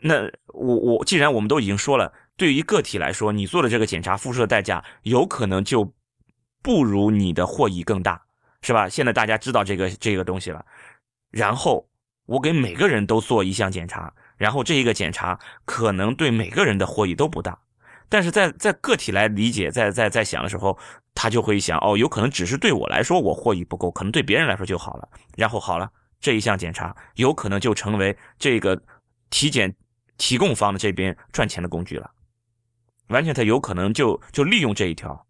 [0.03, 0.23] 那
[0.55, 5.93] 我我既然我们都已经说了，对于个体来说，你做的这个检查付出的代价有可能就
[6.63, 8.23] 不如你的获益更大，
[8.63, 8.89] 是吧？
[8.89, 10.65] 现在大家知道这个这个东西了，
[11.31, 11.87] 然后
[12.25, 17.59] 我给每个人都做一项检查，然后这一个检查可能对每个人的获益都不大，
[18.15, 20.79] 但是在在个体来理解，在在在想的时候，
[21.17, 25.91] 他就会想，哦，有可能只是对我来说我获益不够，可能对别人来说就好了，然后好了。
[26.21, 28.81] 这一项检查有可能就成为这个
[29.31, 29.75] 体检
[30.17, 32.09] 提供方的这边赚钱的工具了，
[33.09, 35.27] 完全他有可能就就利用这一条。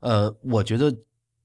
[0.00, 0.92] 呃，我觉得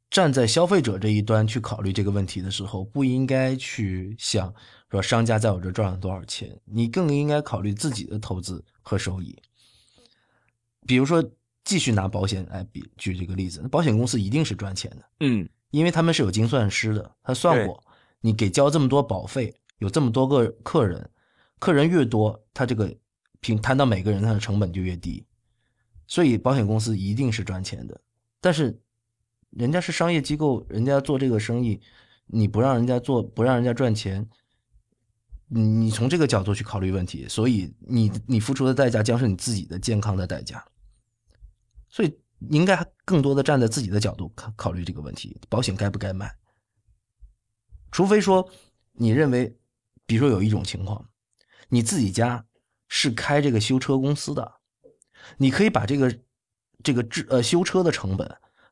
[0.09, 4.51] 站在消费者这一端去考虑这个问题的时候，不应该去想
[4.89, 9.39] 说商家在我这赚了多少钱，你更应该考虑自己的投资和收益。
[10.87, 11.23] 比如说，
[11.65, 17.83] 继续拿保险来比举这个例子，那保险公司一定是赚钱的，嗯，因为他们是有精算师的，他算过，
[18.21, 21.09] 你给交这么多保费，有这么多个客人，
[21.59, 22.95] 客人越多，他这个
[23.41, 25.25] 平摊到每个人他的成本就越低，
[26.07, 27.99] 所以保险公司一定是赚钱的。
[28.39, 28.79] 但是
[29.49, 31.81] 人家是商业机构，人家做这个生意，
[32.27, 34.25] 你不让人家做，不让人家赚钱，
[35.49, 40.63] 你你从这个角度去考虑问题，所以你你付出的代价将是你自己的健康的代价。
[41.89, 46.33] 所以你应该更多的站在自己的角度考考虑这个问题，保险该不该买？
[47.91, 48.49] 除非说
[48.93, 49.57] 你认为，
[50.05, 51.09] 比如说有一种情况，
[51.69, 52.45] 你自己家
[52.87, 54.53] 是开这个修车公司的，
[55.37, 56.19] 你可以把这个
[56.83, 58.29] 这个制呃修车的成本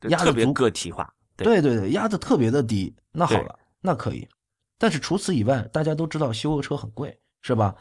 [0.10, 1.13] 压特别个体化。
[1.38, 4.28] 对对对对，压的特别的低，那好了，那可以。
[4.78, 7.75] 但是除此以外，大家都知道修个车很贵，是吧？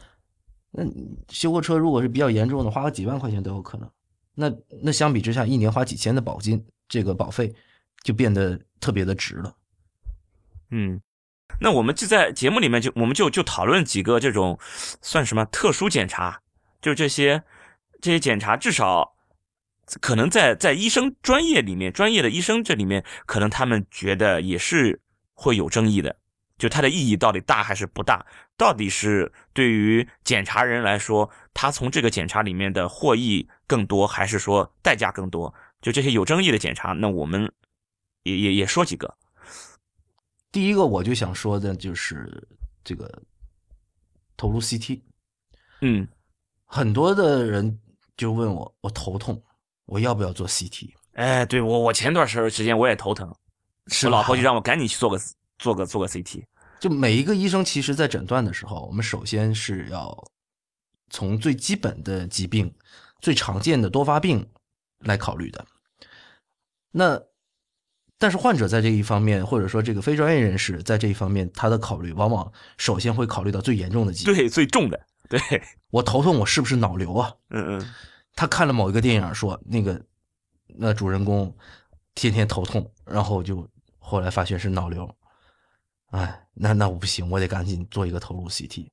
[0.71, 0.83] 那
[1.29, 3.89] 修个车如果是比较严重的，花个几万块钱都有可能。
[4.35, 4.51] 那
[4.83, 7.53] 那相比之下，一年花几千的保金，这个保费
[8.03, 9.55] 就变得特别的值了。
[10.71, 11.01] 嗯，
[11.59, 14.59] 那我们就在节目里面就我们就就讨论几个这种
[15.01, 16.41] 算什么特殊检查，
[16.81, 17.43] 就这些
[18.01, 19.15] 这些检查至少
[20.01, 25.01] 可能在在医生专业里面，专业的医生这里面，可能他们觉得也是
[25.33, 26.17] 会有争议的。
[26.57, 28.25] 就它的意义到底大还是不大？
[28.55, 35.53] 到底是对于检查人来说，他从这个检查里面的获益更多，还是说代价更多？
[35.81, 37.51] 就这些有争议的检查，那我们
[38.23, 39.15] 也也也说几个。
[40.51, 42.47] 第一个我就想说的就是
[42.83, 43.21] 这个
[44.37, 45.01] 投入 CT，
[45.81, 46.07] 嗯，
[46.65, 47.79] 很多的人
[48.15, 49.43] 就问我，我头痛，
[49.85, 50.91] 我要不要做 CT？
[51.13, 53.35] 哎，对我我前段时时间我也头疼，
[53.87, 55.19] 是我老婆就让我赶紧去做个
[55.59, 56.43] 做个做个 CT。
[56.79, 60.31] 就每一个医生其实在诊断的时候，我们首先是要
[61.09, 62.73] 从最基本的疾病、
[63.21, 64.47] 最常见的多发病
[64.99, 65.65] 来考虑的。
[66.91, 67.21] 那
[68.17, 74.33] 但是患者在这一方面，或者说这个非专业人士在这一方面，他的考虑往往首先会考虑到最严重的疾病。
[74.33, 75.39] 对，最重的，对，
[75.91, 77.33] 我头痛，我是不是脑瘤啊？
[77.49, 77.93] 嗯嗯，
[78.33, 80.01] 他看了某一个电影，说那个
[80.67, 81.53] 那主人公
[82.13, 83.67] 天天头痛，然后就
[83.99, 85.13] 后来发现是脑瘤。
[86.11, 88.87] 哎，那那我不行，我得赶紧做一个头颅 CT。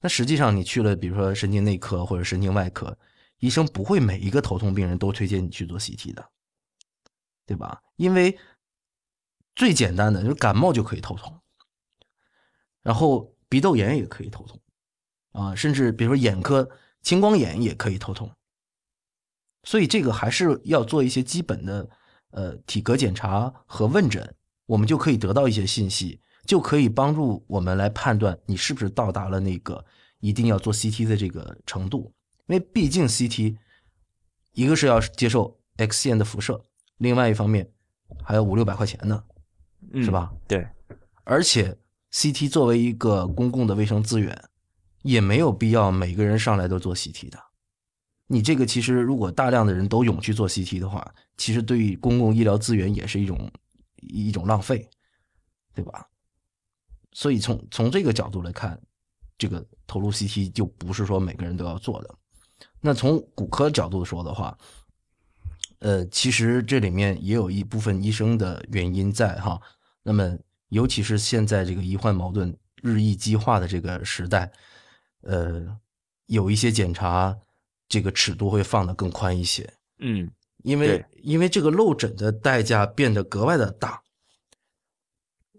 [0.00, 2.94] 那实际上你去了，比如说神经内科或者神经外科，
[3.38, 6.30] 医生不会每一个头痛病人都推荐你去做 CT 的，
[7.46, 7.82] 对吧？
[7.96, 8.38] 因为
[9.54, 11.40] 最简单的就是感冒就可以头痛，
[12.82, 14.60] 然后鼻窦炎也可以头痛，
[15.32, 16.68] 啊，甚至比如说眼科
[17.02, 18.30] 青光眼也可以头痛。
[19.64, 21.90] 所以这个还是要做一些基本的
[22.30, 24.34] 呃体格检查和问诊，
[24.66, 29.84] 我们就可以得到一些信息，就可以帮助我们来判断你是不是到达了那个
[30.20, 32.12] 一定要做 CT 的这个程度。
[32.48, 33.56] 因为毕竟 CT
[34.52, 36.60] 一个是要接受 X 线的辐射，
[36.96, 37.70] 另外一方面
[38.22, 39.22] 还有五六百块钱呢，
[39.92, 40.10] 嗯是？
[40.10, 40.32] 吧？
[40.48, 40.66] 对，
[41.24, 41.78] 而且
[42.10, 44.36] CT 作为一个公共的卫生资源，
[45.02, 47.38] 也没有必要每个人上来都做 CT 的。
[48.26, 53.50] 你这个其实如果大量的人都涌去做 CT 的话，其实对于公共医疗资源也是一种
[53.96, 54.88] 一种浪费，
[55.74, 56.06] 对吧？
[57.12, 58.80] 所以从从这个角度来看，
[59.38, 62.14] 这个投入 CT 就不是说每个人都要做的。
[62.80, 64.56] 那从骨科角度说的话，
[65.80, 69.60] 呃，其实这里面也有一部分医生的原因在哈。
[70.02, 70.38] 那么，
[70.68, 74.50] 尤其是现在这个医患矛盾日益激化的这个时代，
[75.22, 75.78] 呃，
[76.26, 77.36] 有一些检查
[77.88, 80.30] 这个尺度会放得更宽一些，嗯
[80.64, 84.02] 因为因为这个漏诊的代价变得格外的大。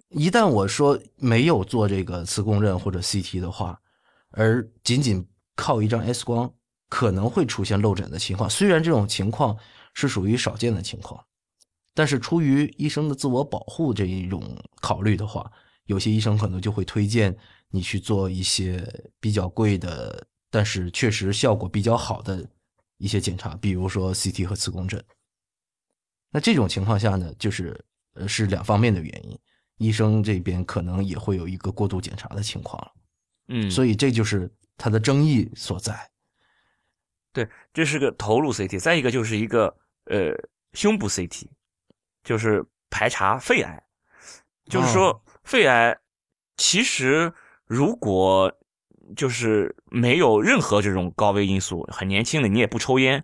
[0.10, 3.80] 一旦我说没有做这个磁共振或者 CT 的话，
[4.32, 6.52] 而仅仅靠一张 X 光，
[6.89, 8.49] 可能会出现漏诊的情况。
[8.49, 9.58] 虽然这种情况
[9.93, 11.23] 是属于少见的情况，
[11.93, 14.43] 但是出于医生的自我保护这一种
[14.82, 15.52] 考虑的话，
[15.86, 17.36] 有些医生可能就会推荐
[17.69, 18.86] 你去做一些
[19.19, 22.45] 比较贵的，但是确实效果比较好的
[22.97, 25.04] 一些检查，比如说 CT 和磁共振。
[26.32, 27.80] 那这种情况下呢，就是
[28.13, 29.38] 呃是两方面的原因。
[29.78, 32.91] 医生这边可能也会有一个过度检查的情况了，
[33.47, 35.97] 嗯，所以这就是它的争议所在。
[37.43, 39.75] 对，这是个头颅 CT，再一个就是一个
[40.06, 40.34] 呃
[40.73, 41.47] 胸部 CT，
[42.23, 43.82] 就是排查肺癌。
[44.65, 45.97] 就是说，肺癌
[46.58, 47.34] 其实
[47.65, 48.54] 如果
[49.15, 53.23] 就是没有任何这种高危因素，很年轻的你也不抽烟，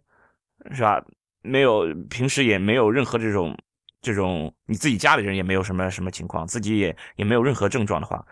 [0.72, 1.04] 是吧？
[1.42, 3.58] 没有平时也没有任何这种。
[4.02, 8.24] 这种你自己家里人也没有什么什么情况，自己也也没有任何症状的话，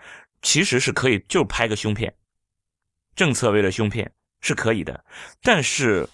[0.43, 2.13] 其实是可以就拍个胸片，
[3.15, 4.11] 正侧位的胸片
[4.43, 5.03] 是可以的。
[5.41, 6.07] 但是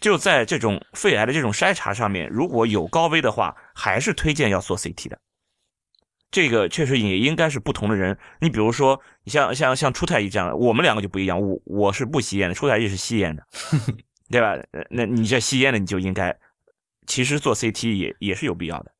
[0.00, 5.18] 就在这种肺癌的这种筛查上面，如果有高危的话，还是推荐要做 CT 的。
[6.30, 8.16] 这个确实也应该是不同的人。
[8.40, 11.40] 你比如说，你像像像出太医这样，我们两个就不一样。
[11.40, 13.44] 我我是不吸烟的，出太医是吸烟的，
[14.30, 14.56] 对吧？
[14.88, 16.34] 那你这吸烟的，你就应该。
[17.06, 18.92] 其实做 CT 也也是有必要的。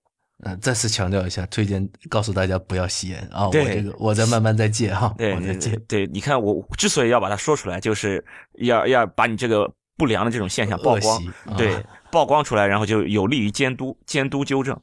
[0.44, 3.46] 嗯，再次强调一下，推荐告诉大家不要吸烟啊！
[3.46, 5.76] 我这个我在慢慢在戒哈， 对，我在戒。
[5.86, 8.24] 对，你看我之所以要把它说出来，就是
[8.54, 11.22] 要要把你这个不良的这种现象曝光，
[11.56, 14.74] 对，曝光出来，然后就有利于监督、监督纠正，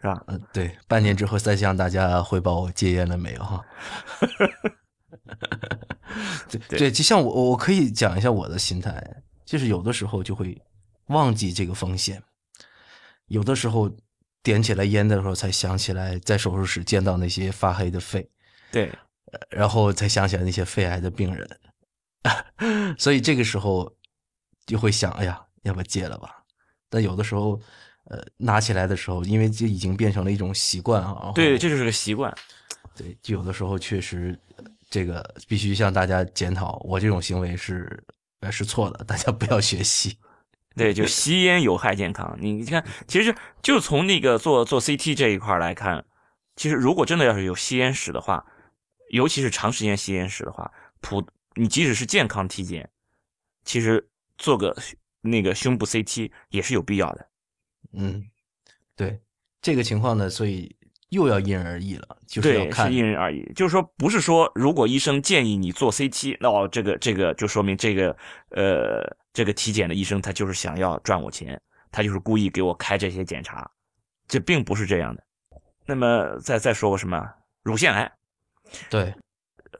[0.00, 0.22] 是吧？
[0.28, 3.60] 嗯，对，半年之后再向大家汇报我戒烟了没有哈。
[6.48, 9.04] 对对，就像我，我可以讲一下我的心态，
[9.44, 10.56] 就是有的时候就会
[11.08, 12.22] 忘记这个风险。
[13.26, 13.90] 有的时候
[14.42, 18.28] 点起来烟的时候，才想起来在手术室见到那些发黑的肺，
[18.70, 18.92] 对，
[19.50, 21.48] 然后才想起来那些肺癌的病人，
[22.98, 23.94] 所以这个时候
[24.66, 26.44] 就会想，哎呀，要不戒了吧？
[26.88, 27.60] 但有的时候，
[28.04, 31.32] 呃，拿起来的时候，因为这已经变成了一种习惯啊。
[31.34, 32.34] 对，这就是个习惯。
[32.96, 34.38] 对，就有的时候确实，
[34.88, 38.02] 这个必须向大家检讨，我这种行为是
[38.40, 40.16] 呃是错的，大家不要学习。
[40.78, 42.38] 对，就 吸烟有害健康。
[42.40, 46.04] 你看，其实就从那个做做 CT 这一块来看，
[46.56, 48.46] 其实如果真的要是有吸烟史的话，
[49.10, 52.88] 尤其是长时间吸烟史的话，普你即使是健康体检，
[53.64, 54.74] 其实做个
[55.20, 57.28] 那个胸部 CT 也是有必要的。
[57.92, 58.24] 嗯，
[58.96, 59.20] 对
[59.60, 60.76] 这个情况呢，所以
[61.08, 63.44] 又要因人而异了，就是要看因人而异。
[63.54, 68.16] 就是说，不是说如果医生建议你做 CT，那哦，这个这个就说明这个
[68.50, 69.16] 呃。
[69.32, 71.60] 这个体检的医生，他就是想要赚我钱，
[71.92, 73.70] 他就是故意给我开这些检查，
[74.26, 75.22] 这并不是这样的。
[75.86, 77.26] 那么再再说个什么
[77.62, 78.10] 乳腺癌，
[78.90, 79.14] 对，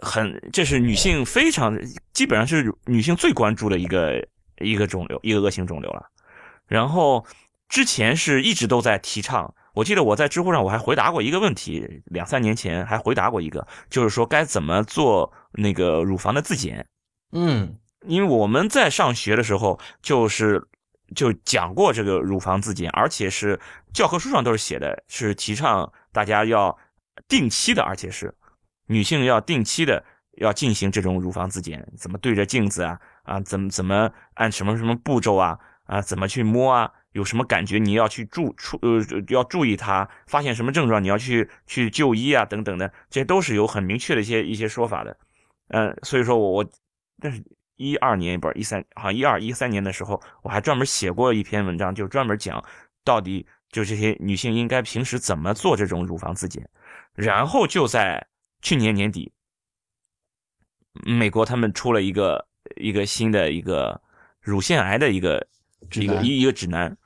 [0.01, 1.77] 很这是女性非常
[2.13, 4.27] 基本上是女性最关注的一个
[4.59, 6.07] 一个肿瘤，一个恶性肿瘤了。
[6.67, 7.27] 然后
[7.69, 16.87] 之前是一直都在提倡，我记得我在知乎上我还回答过一个问题，两三年前还回答过一个，就是说该怎么做那个乳房的自检，
[17.33, 17.77] 嗯。
[18.07, 20.63] 因为我们在上学的时候，就是
[21.17, 23.59] 就讲过这个乳房自检，而且是
[23.93, 26.79] 教科书上都是写的，是提倡大家要
[27.27, 28.33] 定期的，而且是
[28.87, 30.05] 女性要定期的
[30.37, 45.17] 要进行这种乳房自检，怎么对着镜子啊啊，怎么怎么按什么什么步骤啊啊，怎么去摸啊，有什么感觉你要去注注呃要注意它，发现什么症状你要去去就医啊等等的，这些都是有很明确的一些一些说法的，
[45.69, 46.71] 嗯，所以说我我
[47.21, 47.43] 但是。
[47.79, 52.63] 一二年不是一三，好像一二一三年的时候，我还专门写过一篇文章，就专门讲
[53.05, 56.69] 到底就这些女性应该平时怎么做这种乳房自检。
[57.15, 58.27] 然后就在
[58.63, 59.33] 去年年底，
[61.05, 64.03] 美国他们出了一个一个新的一个
[64.41, 65.47] 乳腺癌的一个
[65.95, 66.97] 一个一一个指南，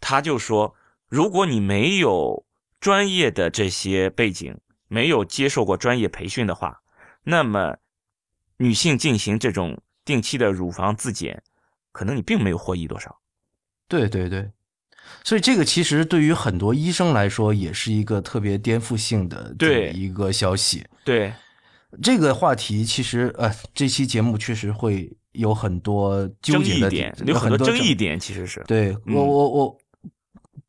[0.00, 0.74] 他就说，
[1.06, 2.46] 如果你没有
[2.80, 6.80] 专业的这些背景，没有接受过专业培训的话，
[7.24, 7.76] 那么。
[8.62, 11.42] 女性进行这种定期的乳房自检，
[11.90, 13.18] 可能你并没有获益多少。
[13.88, 14.48] 对对对，
[15.24, 20.86] 所以这个其实对于很多医生来说，也是一个特别颠覆性的对一个消息。
[21.04, 21.32] 对
[22.00, 29.78] 这个话题，其实呃，这期节目确实会有很多纠结的点，有很多争议点，其实是对我我我。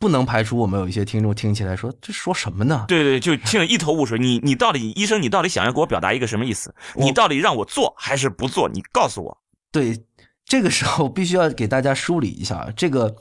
[0.04, 2.84] 不能排除我们有一些听众听起来说这说什么呢？
[2.90, 4.20] 对对，就听得一头雾水。
[4.20, 6.76] 你你到底医生，你到底想要给我表达一个什么意思？
[6.96, 8.68] 你到底让我做还是不做？
[8.68, 9.38] 你告诉我。
[9.72, 10.04] 对，
[10.44, 13.16] 这个时候必须要给大家梳理一下这个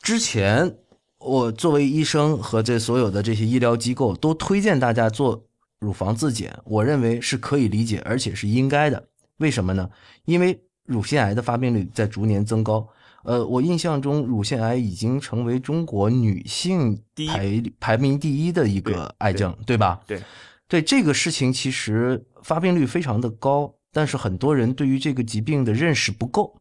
[0.00, 0.72] 之前
[1.18, 5.42] 我作为医生和这所有的这些医疗机构都推荐大家做
[5.80, 9.08] 乳房自检，我认为是可以理解，而且是应该的。
[9.38, 9.90] 为什么呢？
[10.26, 12.86] 因为乳腺癌的发病率在逐年增高。
[13.24, 20.00] 呃，我印象中，乳腺癌已经成为中国女性排排名第一的一个癌症，对吧？
[20.06, 20.22] 对，
[20.68, 26.56] 对这个事情，其实发病率非常的高，但是很多人对于这个疾病的认识不够。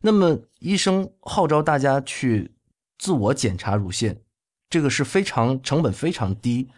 [0.00, 2.50] 那么，医生号召大家去
[2.98, 4.20] 自我检查乳腺，
[4.68, 6.68] 这个是非常成本非常低、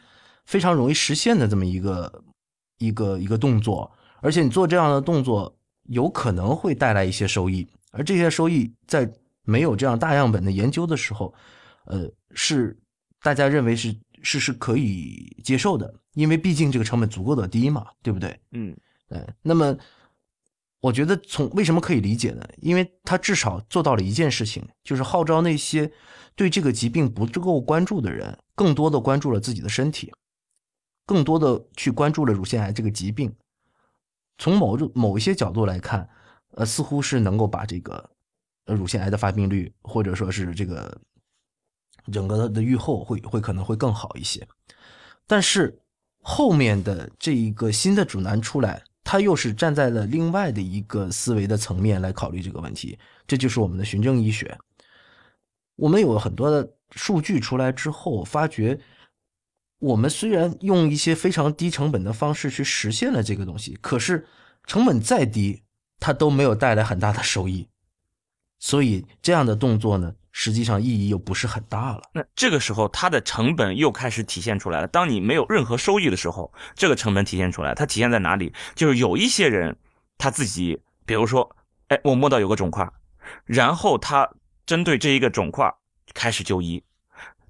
[0.44, 2.22] 非常容易实现的这么一个
[2.78, 7.66] 一个一个动作，而且你做这样的动作，有可能会带来一些收益。
[7.96, 9.08] 而这些收益在
[9.44, 11.32] 没有这样大样本的研究的时候，
[11.86, 12.76] 呃，是
[13.22, 18.36] 大家认为是是是可以接受的，因为毕竟这个成本足够的低嘛，对不对？
[18.50, 18.76] 嗯，
[19.10, 19.24] 哎。
[19.42, 19.76] 那么，
[20.80, 22.44] 我觉得从为什么可以理解呢？
[22.56, 25.92] 因为他至少做到了一件事情，就是号召那些
[26.34, 30.12] 对这个疾病不够关注的人，更多的关注了自己的身体，
[31.06, 33.32] 更多的去关注了乳腺癌这个疾病。
[34.38, 36.08] 从某种某一些角度来看。
[36.56, 38.10] 呃，似乎是能够把这个
[38.66, 41.00] 乳腺癌的发病率，或者说是这个
[42.12, 44.46] 整个的预后会会可能会更好一些。
[45.26, 45.78] 但是
[46.20, 52.98] 后面的这一个新的指南出来，它又是站在了另外的一个思维的层面来考虑这个问题。
[53.26, 54.56] 这就是我们的循证医学。
[55.76, 58.78] 我们有很多的数据出来之后，发觉
[59.80, 64.26] 我们虽然用一些非常低成本的方式去实现了这个东西，可是
[64.64, 65.62] 成本再低。
[66.00, 67.68] 它都没有带来很大的收益，
[68.58, 72.02] 所以这样的动作呢，实际上意义又不是很大了。
[72.12, 74.86] 那这个时候，它的成本又开始体现出来了。
[74.86, 78.52] 当你没有任何收益的时候，这个成本体现出来，它体现在哪里？
[78.74, 79.76] 就是有一些人
[80.18, 81.56] 他自己，比如说，
[81.88, 82.90] 哎，我摸到有个肿块，
[83.44, 84.28] 然后他
[84.66, 85.72] 针对这一个肿块
[86.12, 86.82] 开始就医，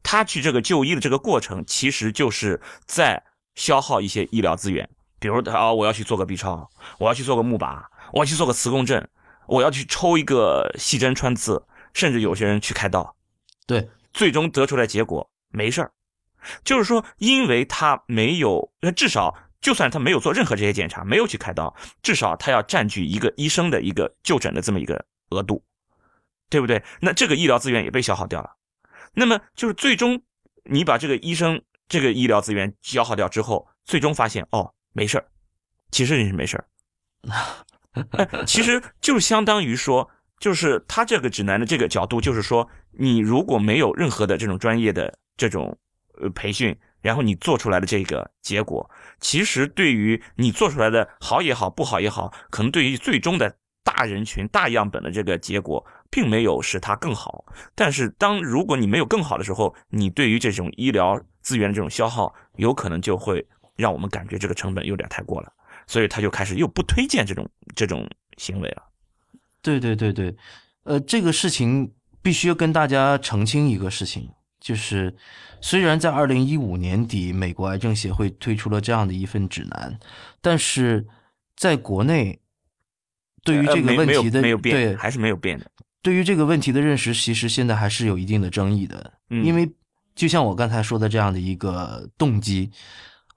[0.02, 3.22] 他去这个就医的这个过程，其实就是在
[3.54, 4.88] 消耗一些医疗资源。
[5.18, 6.68] 比如啊，我要去做个 B 超，
[6.98, 7.82] 我要去做个钼靶。
[8.12, 9.08] 我要去做个磁共振，
[9.46, 13.16] 我要去抽一个细针穿刺，甚至有些人去开刀，
[13.66, 15.92] 对，最终得出来结果没事儿，
[16.64, 25.64] 就是说，因为他没有，至少就算他没有做任何这些检查，没有去开刀，至少他要占据一个医生的一个就诊的这么一个额度，
[26.48, 26.82] 对不对？
[27.00, 28.50] 那这个医疗资源也被消耗掉了，
[29.14, 30.22] 那么就是最终
[30.64, 35.26] 你把这个医生这个医疗资源消耗掉之后，最终发现哦没事儿，
[35.90, 36.64] 其实你是没事儿。
[38.46, 45.76] 其实就相当于说，就是他这个指南的这个角度，就是说，你如果没有任何的这种专业的这种
[46.20, 48.88] 呃培训，然后你做出来的这个结果，
[49.20, 57.44] 其实对于你做出来的好也好，不好也好，可能对于最终的大人群、大样本的这个结果，并没有使它更好。
[57.74, 65.52] 但是，当如果你没有更好的时候，你对于这种医疗资源的这种消耗，有可能就会让我们感觉这个成本有点太过了。
[65.86, 68.82] 所以他就开始又不推荐这种这种行为了。
[69.62, 70.36] 对对对对，
[70.82, 74.28] 呃，这个事情必须要跟大家澄清一个事情，
[74.60, 75.14] 就是
[75.60, 79.98] 虽然在二零一五年底，美国癌症协会推出了这样的一份指南，
[80.40, 81.06] 但是
[81.56, 82.38] 在国内
[83.42, 85.70] 对于这个问题的没有变，对还是没有变的。
[86.02, 89.70] 对于这个问题的认识，其实现在还是有一定的争议的，因为
[90.14, 92.70] 就像我刚才说的这样的一个动机。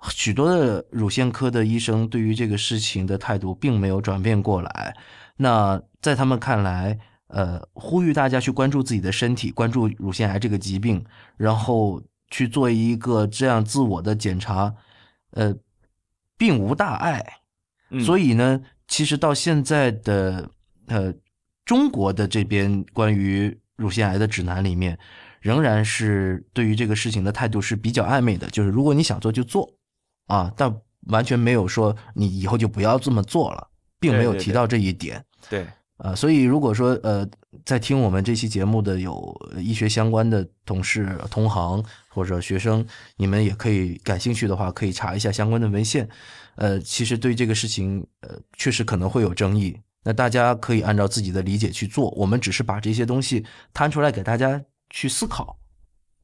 [0.09, 4.95] 许多的乳腺科的医生对于这个事情的态度并没有转变过来。
[5.37, 6.97] 那在他们看来，
[7.27, 11.05] 呃，呼吁大家去关注自己的身体，关注乳腺癌这个疾病，
[11.37, 14.73] 然后去做一个这样自我的检查，
[15.31, 15.55] 呃，
[16.37, 17.23] 并无大碍。
[18.03, 20.49] 所以呢，其实到现在的
[20.87, 21.13] 呃
[21.65, 24.97] 中国的这边关于乳腺癌的指南里面，
[25.39, 29.76] 仍然是对于这个事情的态度是比较暧昧的，就是如果你想做就做。
[30.27, 30.73] 啊，但
[31.07, 33.67] 完全没有说你以后就不要这么做了，
[33.99, 35.23] 并没有提到这一点。
[35.49, 35.65] 对，
[35.97, 37.25] 啊，所以如果说呃，
[37.65, 46.07] 在听我们这期节目的有医学相关的同事、同行或者学生，你们也可以感兴趣的话，可以查一下相关的文献。
[46.55, 49.79] 呃，其实对这个事情，呃，确实可能会有争议。
[50.03, 55.57] 那大家可以按照自己的理解去做，我们只是把这些东西摊出来给大家去思考。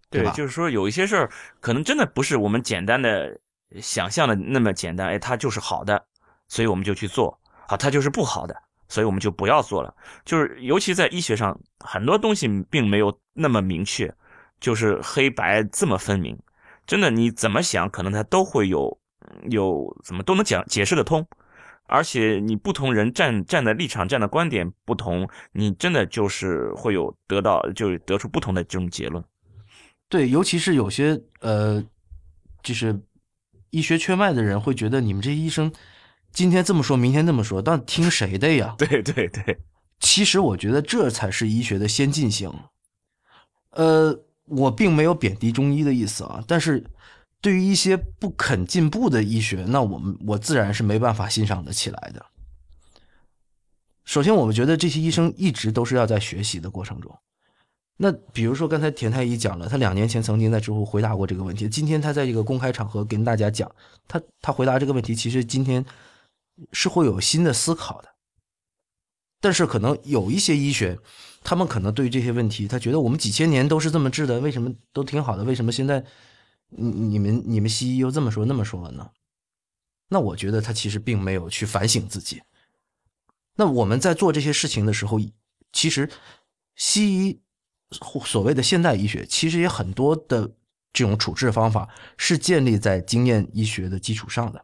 [0.10, 1.32] 对，就是说有一些事儿，
[1.62, 3.39] 可能真的不是我们简单的。
[3.82, 6.04] 想象的那么简单，哎，它就是好的，
[6.48, 7.40] 所以我们就去做。
[7.68, 8.56] 好，它就是不好的，
[8.88, 9.94] 所以我们就不要做了。
[10.26, 14.14] 就是尤其在医学上，很多东西并没有那么明确，
[14.60, 16.38] 就是黑白这么分明。
[16.86, 19.00] 真的，你怎么想，可能它都会有
[19.50, 21.26] 有怎么都能讲解释得通。
[21.86, 29.24] 而且你不同人站站的立场、站的观点不同，你真的就是会有得到就得出不同的这种结论。
[30.08, 31.84] 对，尤其是有些呃，
[32.64, 32.98] 就是
[33.74, 35.74] 医学缺脉的人会觉得你们这些医生
[36.32, 38.76] 今天这么说，明天那么说，但听谁的呀？
[38.78, 39.60] 对对对，
[40.00, 42.54] 其实我觉得这才是医学的先进性。
[43.72, 44.16] 呃，
[44.46, 46.86] 我并没有贬低中医的意思啊，但是
[47.42, 52.24] 对于一些不肯进步的医学，那我们我自然是没办法欣赏得起来的。
[54.06, 57.12] 首先，我们觉得这些医生一直都是要在学习的过程中。
[57.96, 61.70] 那比如说，刚才田太医讲了，他两年前曾经在知乎回答过这个问题。
[61.70, 63.72] 今天他在这个公开场合跟大家讲，
[64.08, 65.86] 他他回答这个问题，其实今天
[66.72, 68.10] 是会有新的思考的。
[69.39, 70.98] 但是可能有一些医学，
[71.44, 75.44] 他们可能对于这些问题，他觉得我们几千年都是这么治的，为什么都挺好的？
[75.44, 76.04] 为什么现在
[76.70, 79.12] 你你们你们西医又这么说那么说了呢？
[80.10, 82.41] 那我觉得他其实并没有去反省自己。
[83.56, 85.20] 那我们在做这些事情的时候，
[85.72, 86.10] 其实
[86.76, 87.43] 西医。
[88.26, 90.52] 所谓的现代医学，其实也很多的
[90.91, 91.88] 这种处置方法
[92.18, 94.64] 是建立在经验医学的基础上的。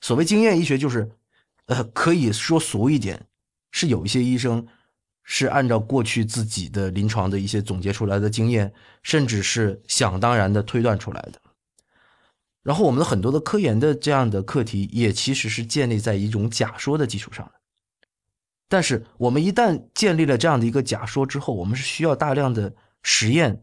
[0.00, 1.10] 所谓经验医学，就是
[1.66, 3.26] 呃，可以说俗一点，
[3.70, 4.66] 是有一些医生
[5.22, 8.72] 是按照过去自己的临床的一些总结出来的经验，
[9.02, 11.40] 甚至是想当然的推断出来的。
[12.64, 17.61] 然后，我们的很多的科研的这样的课题，也其实是建立在一种假说的基础上的。
[18.68, 23.62] 但是，我们一旦建立了这样的一个假说之后，我们是需要大量的实验，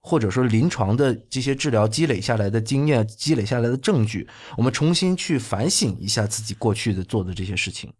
[0.00, 7.92] 或者说临床的这些治疗积累下来的经验、积累下来的证据，我们重新去反省一下自己过去的做的这些事情。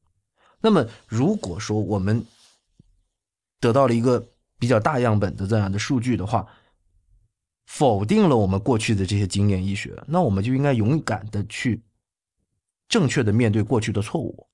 [0.60, 2.26] 那么，如果说我们
[3.60, 6.46] 得到了一个比较大样本的这样的数据的话，
[7.66, 11.82] 否定了我们过去的这些经验医学，那我们就应该勇敢的去
[12.88, 14.47] 正确的面对过去的错误。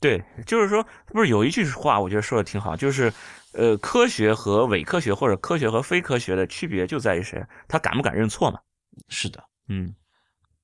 [0.00, 3.12] 对，就是说，不是有一句话，我觉得说的挺好，就是，
[3.50, 8.60] 呃，科学和伪科学或者科学和非科学的区别就在于谁，他敢不敢认错嘛？
[9.08, 9.92] 是的，嗯，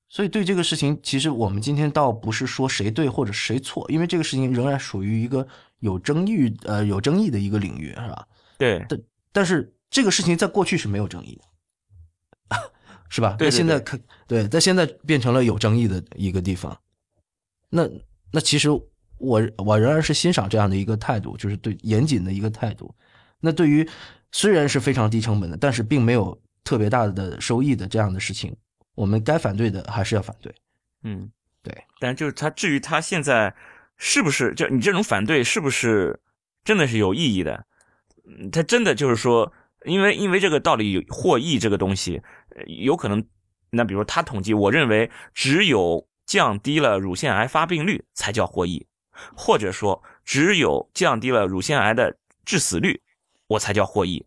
[0.07, 5.45] 所以对这个事情，其实我们今天倒不是说谁对或者谁错，因为这个事情仍然属于一个
[5.79, 8.25] 有争议，呃，有争议的一个领域，是吧？
[8.57, 9.01] 对，但
[9.33, 12.55] 但是这个事情在过去是没有争议的，
[13.09, 13.35] 是吧？
[13.37, 16.79] 对，现在可，对，在现在变成了有争议的一个地方，
[17.69, 17.85] 那
[18.31, 18.69] 那其实。
[19.25, 22.93] 我我仍然是欣赏这样的一个态度，就是对严谨的一个态度。
[23.39, 23.87] 那对于
[24.31, 28.55] 虽然是非常低成本的，但是并没有特别大的收益的这样的事情，
[28.95, 30.53] 我们该反对的还是要反对。
[31.03, 31.29] 嗯，
[31.61, 31.75] 对。
[31.99, 33.53] 但就是他至于他现在
[33.97, 36.19] 是不是就你这种反对是不是
[36.63, 37.65] 真的是有意义的？
[38.51, 39.53] 他真的就是说，
[39.85, 42.21] 因为因为这个道理有获益这个东西，
[42.65, 43.23] 有可能
[43.69, 48.87] 那比如他统计，我认为只有降低了乳腺癌发病率才叫获益。
[49.35, 53.01] 或者说，只有降低了乳腺癌的致死率，
[53.47, 54.25] 我才叫获益，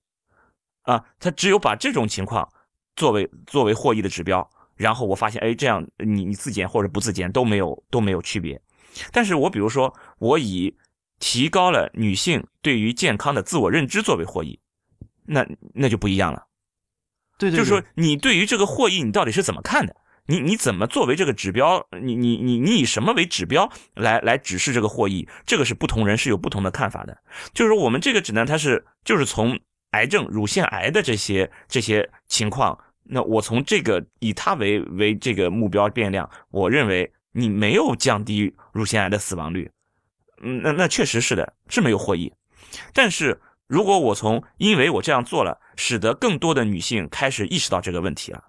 [0.82, 2.48] 啊，他只有把这种情况
[2.96, 8.60] 作为作为获益的指标，然后我发现，哎，这样你你自检或者不自检都没有都没有区别，
[9.12, 10.76] 但是我比如说，我以
[11.18, 14.58] 提高了女性对于健康的自我认知作为获益，
[15.24, 16.46] 那那就不一样了，
[17.38, 19.94] 对对，就是说你对于这个获益你到底是怎么看的？
[20.30, 21.82] 你你怎么作为这个指标？
[22.02, 25.26] 你你你你以什么为指标来来指示这个获益？
[25.46, 27.16] 这个是不同人是有不同的看法的。
[27.54, 29.58] 就是说，我们这个指南它是就是从
[29.92, 39.70] 癌症、乳腺癌的这些这些情况，那我从这个以它为为这个目标变量，我认为你没有降低乳腺癌的死亡率，
[40.42, 42.30] 嗯，那那确实是的，是没有获益。
[42.92, 48.44] 但是如果我从因为我这样做了，使得更多的女性开始意识到这个问题了。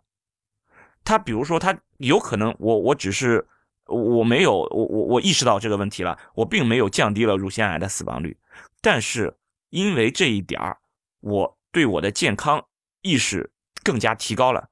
[1.09, 3.47] 他比如说，他有可能，我我只是
[3.87, 8.37] 我没有我我我意识到这个问题了，我并没有降低了乳腺癌的死亡率，
[8.79, 9.35] 但是
[9.71, 10.77] 因为这一点儿，
[11.21, 12.63] 我对我的健康
[13.01, 13.51] 意识
[13.83, 14.69] 更加提高了。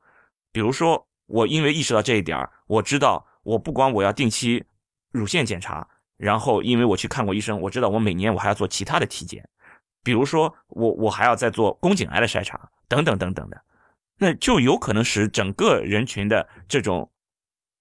[0.51, 4.63] 比如说，我因为意识到这一点儿，我知道我不光我要定期
[5.11, 9.49] 乳腺检查，然后因为我去看过医生，我知道我每年我还要做其他的体检，
[10.03, 13.59] 比如说我我还要再做宫颈癌的筛查等等等等的。
[14.19, 17.11] 那就有可能使整个人群的这种，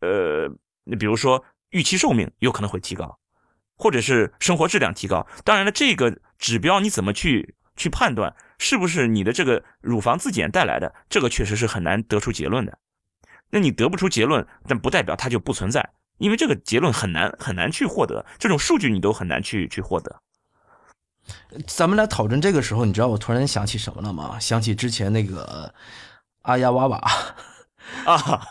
[0.00, 0.50] 呃，
[0.84, 3.18] 你比如说预期寿命有可能会提高，
[3.76, 5.26] 或者是生活质量提高。
[5.44, 10.94] 当然了，这个指标你怎么去去判断是不是你的这个乳房自检带来的？
[11.08, 12.78] 这个确实是很难得出结论的。
[13.48, 20.20] 那你得不出结论，但不代表它就不存在，因为这个结论很难很难去获得，这种数据你都很难去去获得。
[21.66, 24.38] 咱们来讨论这个时候，你知道我突然想起什么了吗？
[24.38, 25.72] 想起之前那个。
[26.46, 26.96] 阿呀哇哇
[28.04, 28.46] 啊！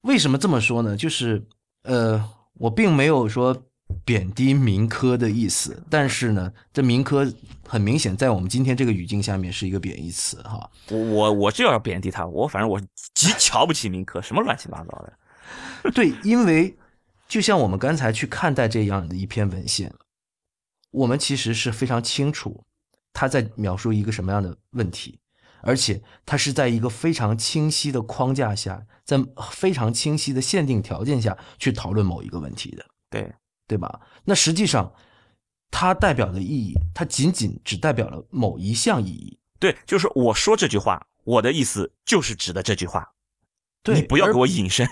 [0.00, 0.96] 为什么这么说呢？
[0.96, 1.46] 就是
[1.82, 3.64] 呃，我并没有说
[4.02, 7.30] 贬低民科的意思，但是呢，这民科
[7.68, 10.70] 很明显在我们今天这个语境下面是一个贬义词哈。
[10.88, 12.80] 我我我就要贬低他，我反正我
[13.14, 15.12] 极瞧不起民科，什么乱七八糟的。
[15.92, 16.74] 对，因为
[17.28, 19.92] 就像我们刚才去看待这样的一篇文献，
[20.92, 22.64] 我们其实是非常清楚
[23.12, 25.18] 他在描述一个什么样的问题，
[25.66, 29.18] 而且它是在一个非常清晰的框架下，在
[29.50, 32.86] 非常清晰的限定条件下去讨论某一个问题的。
[33.10, 33.32] 对。
[33.68, 34.00] 对吧？
[34.24, 34.92] 那实际上，
[35.72, 39.36] 它代表的意义，它仅仅只代表了某一项意义。
[39.58, 43.10] 对，就是我说这句话，我的意思就是指的这句话。
[43.82, 44.88] 对，你不要给我引申。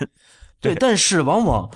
[0.59, 1.71] 对， 但是往往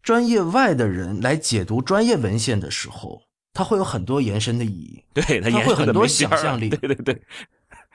[0.00, 5.02] 专业外的人来解读专业文献的时候，他会有很多延伸的意义。
[5.12, 6.68] 对他会很多想象力。
[6.68, 7.22] 对对对，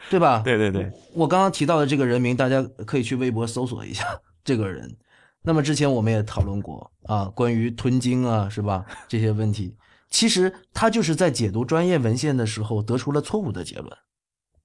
[0.09, 0.41] 对吧？
[0.43, 4.05] 对对对，我刚刚提到的这个人名，大家可以去微博搜索一下
[4.43, 4.95] 这个人。
[5.41, 8.85] 那么之前我们也讨论过啊，关于吞金啊，是吧？
[9.07, 9.75] 这些问题，
[10.09, 13.91] 其实他就是在解读专业文献的时候得出了错误的结论。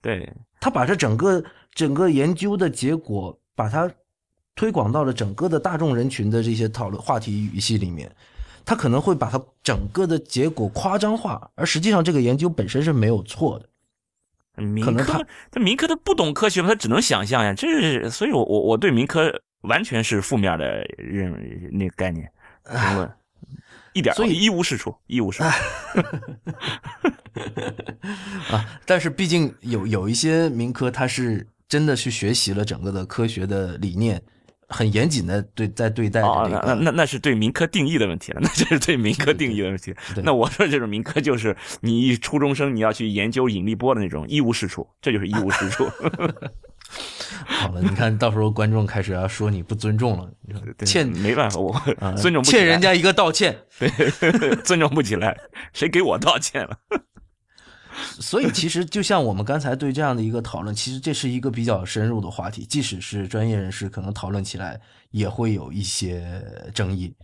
[0.01, 3.89] 对他把这整个整个研究的结果，把它
[4.57, 8.11] 推广到了整个的大众人群的这些讨论话题语系里面，
[8.65, 13.69] 他可能会把它整个的结果夸张化，而实际上这个研究本身是没有错的。
[14.57, 17.55] 民科，他民科他不懂科学嘛，他只能想象呀。
[17.55, 19.43] 这是，所以我我我对民科。
[19.63, 21.33] 完全是负面的认
[21.71, 22.29] 那个概念
[22.65, 23.09] 评论，
[23.93, 25.45] 一点所以一无是处，一无是处。
[28.51, 34.21] 啊，但是毕竟有有一些民科，他是真的去学习了整个的科学的理念，
[34.73, 36.23] 很严谨的对在对待。
[36.23, 39.95] 哦，那那那是对民科定义的问题了，那就是对民科定义的问题。
[40.25, 45.89] 那我说这种民科就是你一初中生你要去研究引力波的那种一无是处，这就是一无是处。
[47.47, 50.31] 好了，你看到时候观众开始要说你不尊重了，
[50.85, 51.75] 欠没办法，我
[52.17, 55.37] 尊重不欠人家一个道歉， 对， 尊重不起来，
[55.73, 56.77] 谁给我道歉了？
[58.03, 64.81] 所以其实就像我们刚才对这样的一个讨论，其实这是一个比较深入的话题，即使是专业人士，可能讨论起来
[65.11, 66.43] 也会有一些
[66.75, 67.15] 争议。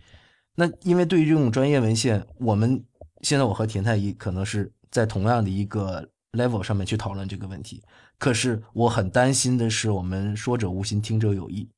[0.55, 2.83] 那因为对于这种专业文献，我们
[3.21, 7.81] 现在我和田太医可能是在同样的一个 level 上面去讨论这个问题。
[8.17, 11.69] 可是我很担心的是，我们说者无心，听者有意，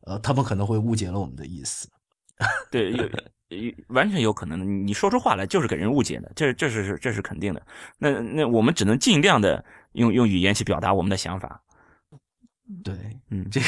[0.00, 1.88] 呃，他们可能会误解了我们的意思。
[2.70, 3.08] 对，有
[3.88, 4.64] 完全有可能的。
[4.64, 7.66] 你说出话来就是给人误解的，这这是这是肯定的。
[7.98, 11.62] 那那我们只能尽量的用用语言去表达我们的想法。
[12.82, 12.94] 对，
[13.30, 13.66] 嗯， 这个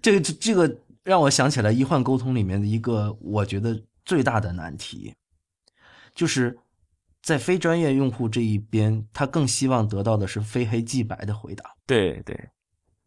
[0.00, 5.14] 这个这个让我想起来医患沟通里面的一个我觉得最大的难题，
[6.14, 6.58] 就是。
[7.22, 11.74] 在非专业用户这一边，他更希望得到的是非黑即白的回答。
[11.84, 12.38] 对对，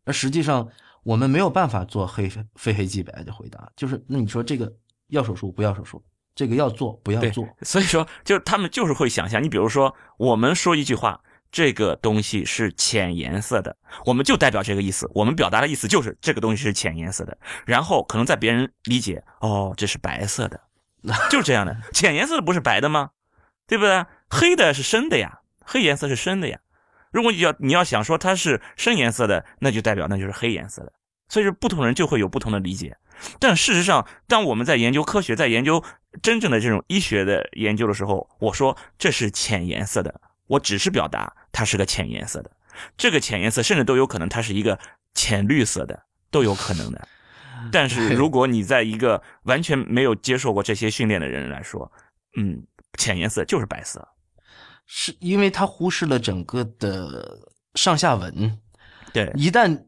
[0.03, 0.67] 而实际上
[1.03, 3.71] 我们没有办法做黑非黑即白的回答。
[3.77, 4.69] 就是那你说这个
[5.09, 6.03] 要手术不要手术，
[6.33, 7.47] 这个要做不要做。
[7.61, 9.43] 所以说，就他们就是会想象。
[9.43, 15.09] 你比如说，我们说一句话，这个东西是浅颜色的，我们就代表这个意思。
[15.13, 17.37] 我们表达的意思就是这个东西是浅颜色的。
[17.65, 20.61] 然后可能在别人理解，哦，这是白色的，
[21.29, 21.75] 就是这样的。
[21.91, 23.09] 浅颜色的不是白的吗？
[23.67, 24.05] 对不对？
[24.29, 26.59] 黑的是深的呀，黑颜色是深的呀。
[27.11, 30.93] 如果你要你要想说它是深颜色的，那就代表那就是黑颜色的。
[31.27, 32.95] 所以说，不同人就会有不同的理解。
[33.39, 35.83] 但事实上，当我们在研究科学、在研究
[36.21, 42.51] 真正的这种医学的研究的时候，我说这是浅颜色的，我只是表达它是个浅颜色的。
[42.97, 44.79] 这个浅颜色甚至都有可能它是一个
[45.13, 47.07] 浅绿色的，都有可能的。
[47.71, 51.91] 但是如果你在一个完全没有接受过这些训练的人来说，
[52.37, 52.63] 嗯。
[52.97, 54.05] 浅颜色就是白色，
[54.87, 57.39] 是因为他忽视了整个的
[57.75, 58.59] 上下文。
[59.13, 59.85] 对，一旦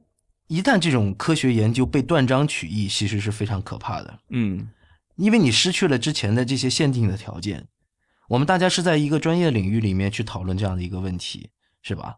[0.52, 4.20] 一旦这种科学研究被断章取义，其实是非常可怕的。
[4.32, 4.68] 嗯，
[5.16, 7.70] 因为你失去了之前的这些限定的条件。
[8.28, 12.18] 我们大家是在一个专业领域里面去讨论这样的一个问题，是吧？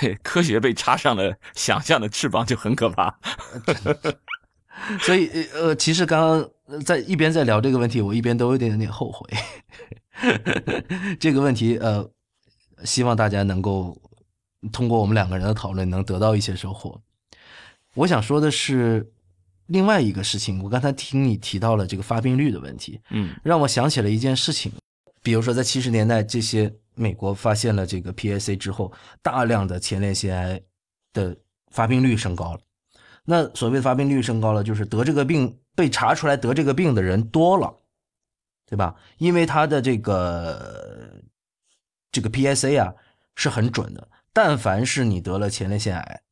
[0.00, 3.16] 对，科学被插上了想象的翅膀就很可怕。
[4.98, 6.20] 所以呃，其实刚
[6.66, 9.30] 刚在一边在聊这个问题，我一边都有点点后悔。
[11.20, 12.10] 这个问题，呃，
[12.82, 13.96] 希望大家能够
[14.72, 17.00] 通过我们两个人的讨论，能得到一些收获。
[17.94, 19.12] 我想说的是
[19.66, 24.72] 另外一个事情，我刚才听你提到了这个发病率的问题，嗯，让我想起了一件事情，
[25.22, 30.60] 比如说在七十年代，这些美国发现了这个 PSA 之后，大量的前列腺癌
[31.12, 31.36] 的
[31.70, 32.60] 发病率升高了。
[33.24, 37.76] 那所谓的发病率升高了，就是得这个病被查出来得这个病的人多了。
[38.70, 38.94] 对吧？
[39.18, 41.20] 因为他的这个
[42.12, 42.94] 这个 PSA 啊
[43.34, 46.22] 是很准的，但凡是你得了前列腺癌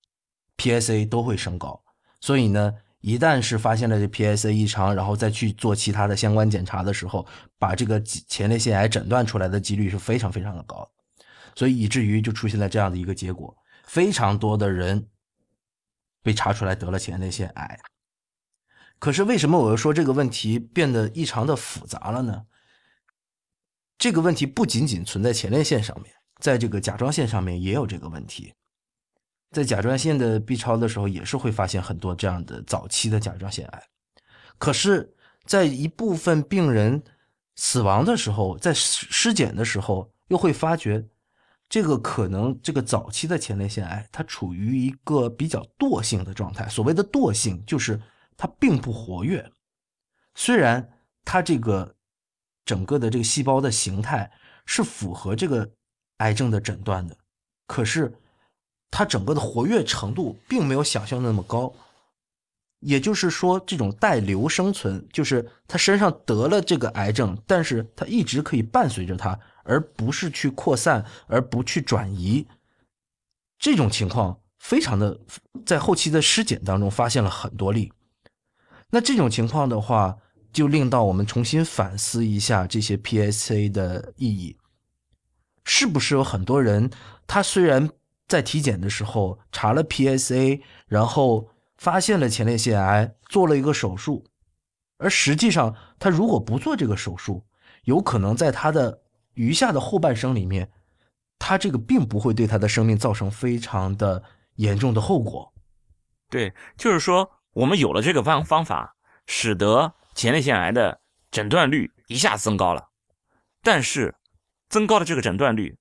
[0.59, 1.83] ，PSA 都会升高。
[2.21, 7.27] 所以呢，一旦是发现了这 PSA 异常，然后再去做其他的相关检查的时候，
[7.59, 10.91] 把这个前列腺癌诊断出来的几率是非常非常的高，
[11.55, 15.09] 所以以至于就出现了这样的一个结果，非常多的人
[16.23, 17.79] 被查出来得了前列腺癌。
[18.99, 22.47] 可是为什么我又说这个问题变得异常的复杂了呢？
[23.97, 28.55] 这个问题不仅仅存在前列腺上面，在这个甲状腺上面也有这个问题。
[29.51, 33.83] 在甲状腺的 B 超的时候，也是会发现很多这样的早期的甲状腺癌。
[34.59, 37.03] 可是，在一部分病人
[37.57, 41.03] 死亡的时候，在尸尸检的时候，又会发觉，
[41.67, 46.69] 这个可能这个早期的前列腺癌，它处于一个比较惰性的状态。
[46.69, 47.99] 所谓的惰性，就是
[48.37, 49.51] 它并不活跃。
[50.35, 50.87] 虽然
[51.25, 51.95] 它这个
[52.67, 54.31] 整个的这个细胞的形态
[54.67, 55.67] 是符合这个
[56.19, 57.17] 癌症的诊断的，
[57.67, 58.13] 可是。
[58.91, 61.72] 它整个的活跃程度并没有想象的那么高，
[62.80, 72.47] 也就是说，这种带瘤生存，就是他身上得了这个癌症，但是他一直可以伴随着他，而不是去扩散，而不去转移。
[73.59, 75.20] 这种情况非常的，
[75.66, 77.93] 在后期的尸检当中发现了很多例。
[78.91, 80.16] 那这种情况的话，
[80.51, 84.57] 就令到我们重新反思一下这些 PSA 的意义，
[85.64, 86.91] 是不是有很多人
[87.26, 87.91] 他虽然。
[88.29, 91.49] 在体检的时候查了 PSA，然后
[91.79, 94.26] 发现了前列腺癌，做了一个手术。
[94.99, 97.47] 而实际上，他如果不做这个手术，
[97.85, 99.01] 有可能在他的
[99.35, 100.70] 余下的后半生里面，
[101.39, 104.22] 他这个并不会对他的生命造成非常的
[104.57, 105.51] 严重的后果。
[106.29, 111.01] 对，就是说，我们有了这个方方法，使得前列腺癌的
[111.31, 112.89] 诊断率一下增高了。
[113.62, 114.14] 但是，
[114.68, 115.78] 增高的这个诊断率。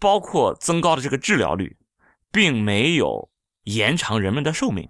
[0.00, 1.76] 包括增高的这个治疗率，
[2.30, 3.30] 并没有
[3.64, 4.88] 延长人们的寿命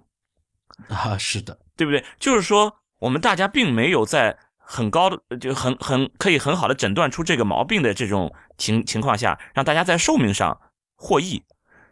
[0.87, 2.03] 啊，是的，对不对？
[2.19, 10.61] 就是说，我们大家并没有在很高的、就很很可以很好的诊断出这个毛病的这种情情况下，让大家在寿命上
[10.95, 11.43] 获益。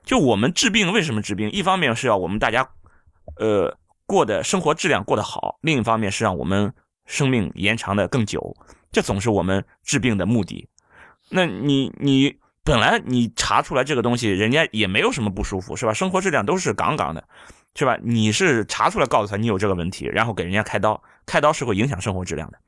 [0.03, 1.51] 就我们治病为什么治病？
[1.51, 2.69] 一方面是要我们大家，
[3.37, 6.73] 呃，过的生活质量过得好；另一方面是让我们
[7.05, 8.55] 生命延长的更久。
[8.91, 10.69] 这总是我们治病的目的。
[11.29, 12.37] 那你你。
[12.67, 15.93] 本来你查出来这个东西，人家也没有什么不舒服，是吧？
[15.93, 17.25] 生活质量都是杠杠的，
[17.75, 17.97] 是吧？
[18.03, 22.59] 你是查出来告诉他你有这个问题，然后给人家开刀，开刀是会影响生活质量的。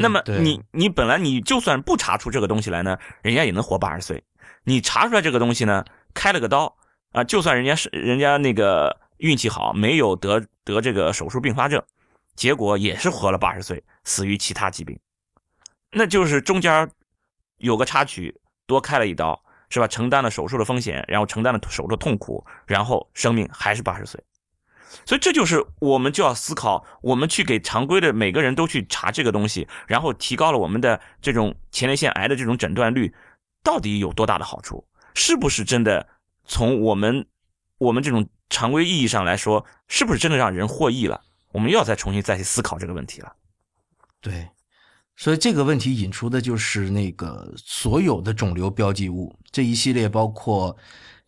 [0.00, 4.24] 那么你你本来你就算不查出这个东西来呢，人家也能活八十岁。
[4.64, 5.84] 你查出来这个东西呢，
[6.14, 6.74] 开了个刀
[7.12, 11.82] 啊，就算人家是人家那个运气好，没有得得这个手术并发症，
[12.34, 14.98] 结果也是活了八十岁，死于其他疾病。
[15.92, 16.88] 那就是中间
[17.58, 18.34] 有个插曲。
[18.66, 19.88] 多开了一刀，是吧？
[19.88, 24.22] 承担了手术的风险，然后承担了手术的痛苦，然后生命还是八十岁。
[25.04, 33.14] 所以这就是我们就要思考，我们去给常规的每个人都去查这个东西，然后提高了我们的这种前列腺癌的这种诊断率，
[33.62, 34.86] 到底有多大的好处？
[35.14, 36.06] 是不是真的
[36.44, 37.26] 从我们
[37.78, 41.20] 我们这种常规意义上来说，是不是真的让人获益了？
[41.52, 43.32] 我们又要再重新再去思考这个问题了。
[44.20, 44.48] 对。
[45.16, 50.76] 所以这个问题引出的就是那个所有的肿瘤标记物这一系列，包括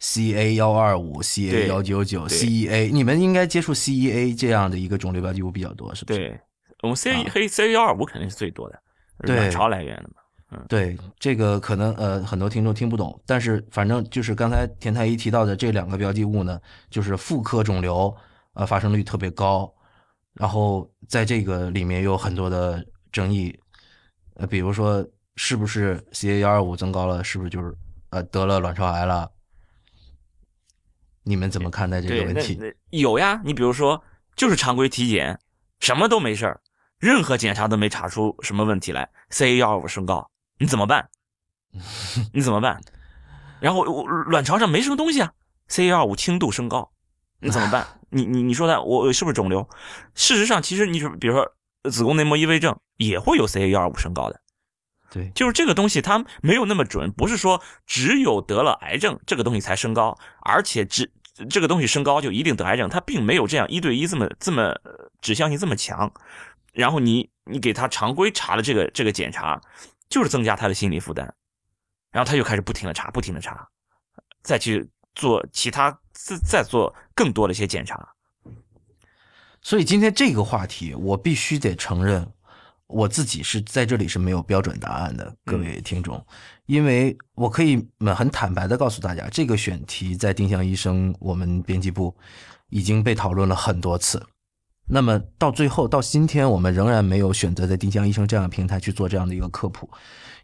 [0.01, 6.18] CA 幺二五、CA 幺九九、CEA，你们应该接触 CEA 这样的一个肿瘤标记物比较多，是不是？
[6.18, 6.41] 对，
[6.82, 8.78] 我们 CA 黑 CA 幺二五肯定是最多的，
[9.20, 10.16] 卵巢来源的嘛。
[10.51, 16.61] 嗯，对，这个可能呃很多听众听不懂，但是反正就是刚才田太医提到的这两个标记物呢，
[16.91, 18.14] 就是妇科肿瘤
[18.53, 19.72] 呃发生率特别高，
[20.34, 23.59] 然后在这个里面有很多的争议。
[24.39, 27.74] 呃，比如说，是不是 CA 幺二五增高了，是不是就是
[28.11, 29.28] 呃得了卵巢癌了？
[31.24, 32.57] 你们怎么看待这个问题？
[32.91, 34.01] 有呀，你比如说，
[34.36, 35.39] 就是常规体检，
[35.80, 36.61] 什么都没事儿，
[36.99, 41.09] 任何检查都没查出什么问题来，CA 幺二五升高，你怎么办？
[42.32, 42.80] 你怎么办？
[43.61, 45.32] 然后卵巢上没什么东西啊
[45.68, 46.93] ，CA 幺二五轻度升高，
[47.41, 47.84] 你怎么办？
[48.11, 49.68] 你你你说的我是不是肿瘤？
[50.14, 51.53] 事实上，其实你说，比如说。
[51.91, 54.41] 子宫内膜异位症也会有 CA 幺二五升高的，
[55.11, 61.11] 对，就是这个东西它没有那么准，不是说只有得了癌症这个东西才升高，而且只
[61.49, 64.74] 这个东西升高就一定得癌症，它并没有这样一对一这么这么
[65.20, 66.12] 指向性这么强。
[66.72, 69.61] 然后你你给他常规查的这个这个检查，
[70.09, 71.24] 就是增加他的心理负担，
[72.12, 73.66] 然后他就开始不停的查，不停的查，
[74.43, 77.97] 再去做其他再再做更多的一些检查。
[79.68, 82.26] 所以今天这个话题，我必须得承认，
[82.86, 86.24] 我自己是在这里是没有标准答案的，各位听众，
[86.64, 92.16] 因为我可以很坦白的告诉大家，这个选题在丁香医生我们编辑部
[92.70, 94.24] 已经被讨论了很多次。
[94.86, 99.86] 那么到最后到今天，我们仍然没有选择在丁香医生这样的平台去做这样的一个科普，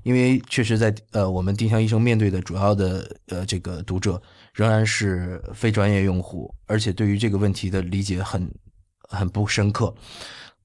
[0.02, 4.20] 因为确实在呃我们丁香医生面对的主要的呃这个读者
[4.52, 8.46] 仍然是非专业用户，而且对于这个问题的理解很
[9.14, 9.94] 很不深刻。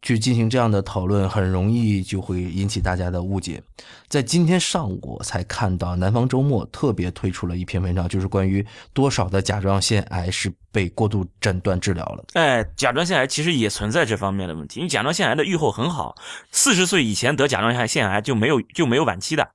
[0.02, 3.62] 去进行这样的讨论，很容易就会引起大家的误解。
[4.08, 12.24] 在今天上午我才看到南方周末特别推出了一篇文章，就是关于多少的甲状腺癌是被过度诊断治疗了。
[12.32, 16.16] 哎，甲状腺癌其实也存在这方面的问题，因为甲状腺癌的预后很好，
[16.50, 19.52] 四十岁以前得甲状腺癌就没有就没有晚期的。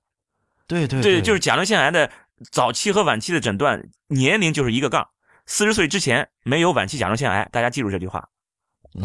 [0.66, 2.10] 对对对，就是甲状腺癌的
[2.52, 5.08] 早期和晚期的诊断年龄就是一个杠，
[5.46, 8.28] 四十岁之前没有晚期甲状腺癌，大家记住这句话。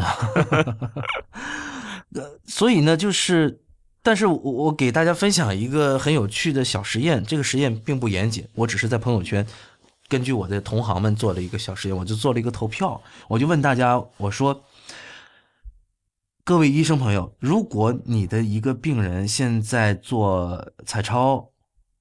[2.15, 3.61] 呃，所以呢，就是，
[4.01, 9.45] 但是我我给大家分享一个很有趣的小实验，这个实验并不严谨，我只是在朋友圈
[10.07, 14.63] 根据我的同行们做了一个小实验，我就做了一个投票，我就问大家，我说，
[16.43, 21.51] 各位医生朋友，如果你的一个病人现在做彩超，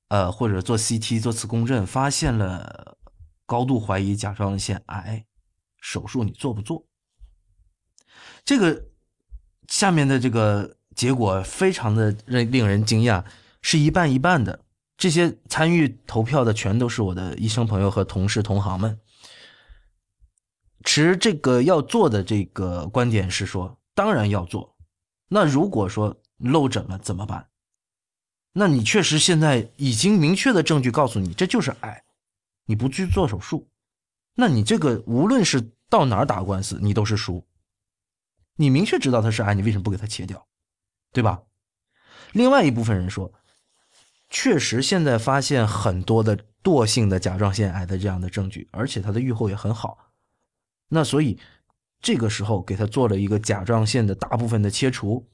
[0.09, 2.97] 呃，或者做 CT 做磁共振，发现了
[3.45, 5.26] 高度怀疑甲状腺癌，
[5.82, 6.88] 手术你做不做？
[8.49, 8.86] 这个
[9.66, 13.22] 下面的这个结果非常的令令人惊讶，
[13.61, 14.64] 是一半一半的。
[14.96, 18.99] 这些参与投票的全都是我的医生朋友和同事同行们，
[20.82, 24.78] 持这个要做的这个观点是说，当然要做。
[25.28, 27.49] 那如果说漏诊了怎么办？
[28.55, 32.03] 那你确实现在已经明确的证据告诉你这就是癌，
[32.64, 33.68] 你不去做手术，
[34.36, 37.46] 那你这个无论是到哪儿打官司，你都是输。
[38.61, 40.45] 你明确知道它是癌，你为什么不给它切掉，
[41.13, 41.43] 对吧？
[42.33, 43.33] 另外一部分人说，
[44.29, 49.97] 确实现在发现很多的惰性的甲状腺癌的这样的证据，而且它的预后也很好。
[50.89, 51.39] 那所以
[52.01, 55.25] 这个时候给他做了一个甲状腺的大部分的切除，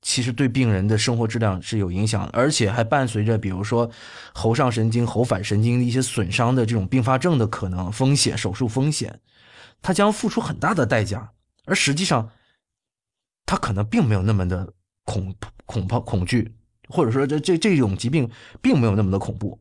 [0.00, 3.90] 其实对病人的生活质量是有影响，而且还伴随着比如说
[4.32, 9.20] 喉上神经、喉返神经的一些损伤的这种并发症的可能风险、手术风险，
[9.82, 11.32] 他将付出很大的代价，
[11.64, 12.30] 而实际上。
[13.48, 14.70] 他可能并没有那么的
[15.04, 15.34] 恐
[15.64, 16.54] 恐怕恐惧，
[16.86, 18.28] 或者说这这这种疾病
[18.60, 19.58] 并没有那么的恐怖，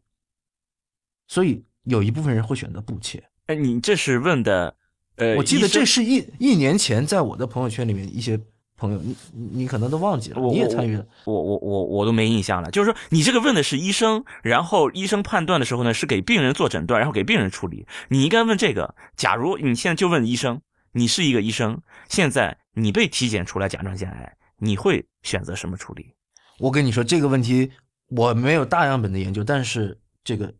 [1.29, 3.23] 所以有一部分人会选择不切。
[3.45, 4.75] 哎，你这是问的，
[5.15, 8.38] 呃，我记得这是一一年前在我的朋友圈里面一些
[8.75, 9.15] 朋友，你
[9.53, 12.69] 你可能都忘记了，你也参与了，我我我我都没印象了。
[12.69, 17.88] 就是说，你这个问的是医生，然后医生判断的时候呢，是给病人做诊断，然后给病人处理。
[18.09, 20.59] 你应该问这个，假如你现在就问医生，
[20.97, 22.57] 你是一个医生，现在。
[22.79, 26.13] 你被体检出来甲状腺癌，你会选择什么处理？
[26.59, 27.71] 我跟你说这个问题，
[28.09, 30.53] 我没有大样本的研究，但是这个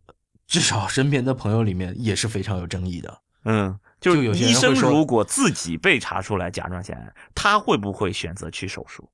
[0.48, 3.22] 至少身边的朋友里面也是非常有争议的。
[3.44, 9.08] 嗯，就有医生如果自己被查出来甲状腺癌，他会不会选择去手术？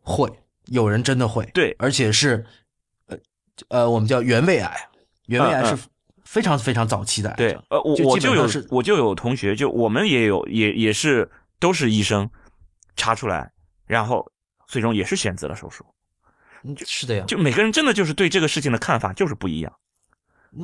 [0.00, 0.30] 会，
[0.66, 1.44] 有人真的会。
[1.46, 2.46] 对，而且是，
[3.06, 3.18] 呃
[3.70, 4.88] 呃，我们叫原位癌，
[5.26, 5.76] 原位癌是
[6.26, 7.36] 非常非常早期的癌。
[7.36, 11.30] 对，呃，我我就有我就有同学，就我们也有也也是。
[11.58, 12.28] 都是医生
[12.96, 13.50] 查出来，
[13.86, 14.30] 然后
[14.68, 15.86] 最终也是选择了手术。
[16.84, 19.72] 是的呀，就每个人真的就是对这个事情的看法就是不一样。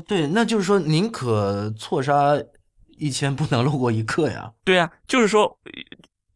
[0.07, 2.39] 对，那就是说宁可错杀
[2.99, 4.53] 一千，不能漏过一个呀。
[4.65, 5.59] 对呀，就是说，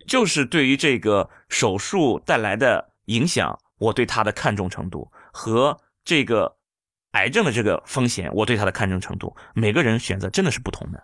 [0.07, 6.57] 就是对于这个手术带来的影响，我对它的看重程度和这个
[7.17, 11.03] 癌症的这个风险，我对它的看重程度，每个人选择真的是不同的。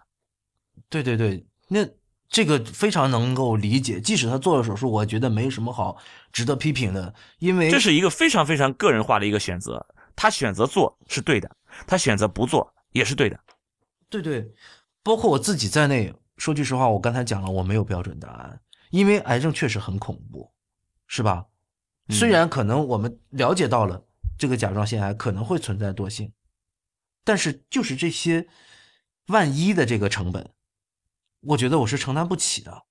[0.88, 1.88] 对对对，那。
[2.34, 5.98] 这个非常能够理解，即使他做了手术，我觉得没什么好
[6.32, 9.86] 值得批评的，因为这是一个非常非常个人化的一个选择。
[10.16, 11.54] 他选择做是对的，
[11.86, 13.38] 他选择不做也是对的。
[14.08, 14.50] 对对，
[15.02, 18.58] 包括我自己在内，说句实话，我刚才讲了，我没有标准答案，
[18.88, 20.50] 因为癌症确实很恐怖，
[21.06, 21.44] 是吧？
[22.08, 24.02] 虽然可能我们了解到了
[24.42, 26.32] 这个甲状腺癌可能会存在惰性，
[27.22, 28.48] 但是就是这些
[29.28, 30.50] 万一的这个成本。
[31.42, 32.82] 我觉得我是承担不起的。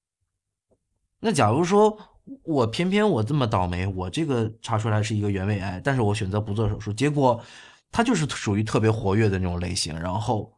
[1.20, 7.44] 那假如说我偏偏我这么倒霉，我这个查出来是一个原位癌，但是我选择不做手术，结果
[7.92, 10.58] 它就是属于特别活跃的那种类型，然后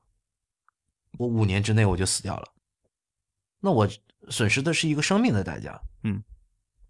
[1.17, 2.47] 我五年之内我就死掉了，
[3.59, 3.89] 那我
[4.29, 5.81] 损失的是一个生命的代价。
[6.03, 6.23] 嗯，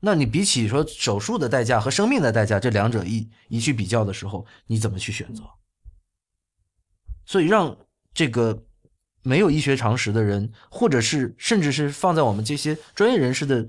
[0.05, 5.43] 那你比起说手术的代价和生命的代价，这两者一一去比较的时候，你怎么去选择？
[7.25, 7.77] 所以让
[8.13, 8.65] 这个。
[9.25, 13.65] 没有医学常识的人，或者是甚至是放在我们这些专业人士的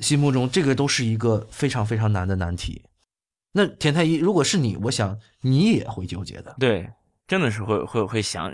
[0.00, 2.84] 心目中，这个都是一个非常非常难的难题。
[3.52, 6.54] 那田太医，如果是你，我想你也会纠结的。
[6.58, 6.92] 对，
[7.26, 8.52] 真的是会会会想，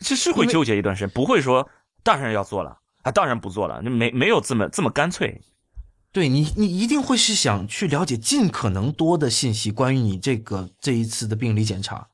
[0.00, 1.66] 这是会纠结一段时间，不会说
[2.02, 5.40] 当然要做了啊，当然不做了，没没有这么这么干脆。
[6.12, 12.06] 对你，你一定会是想去了解尽可能多的信息，关于你这个这一次的病理检查，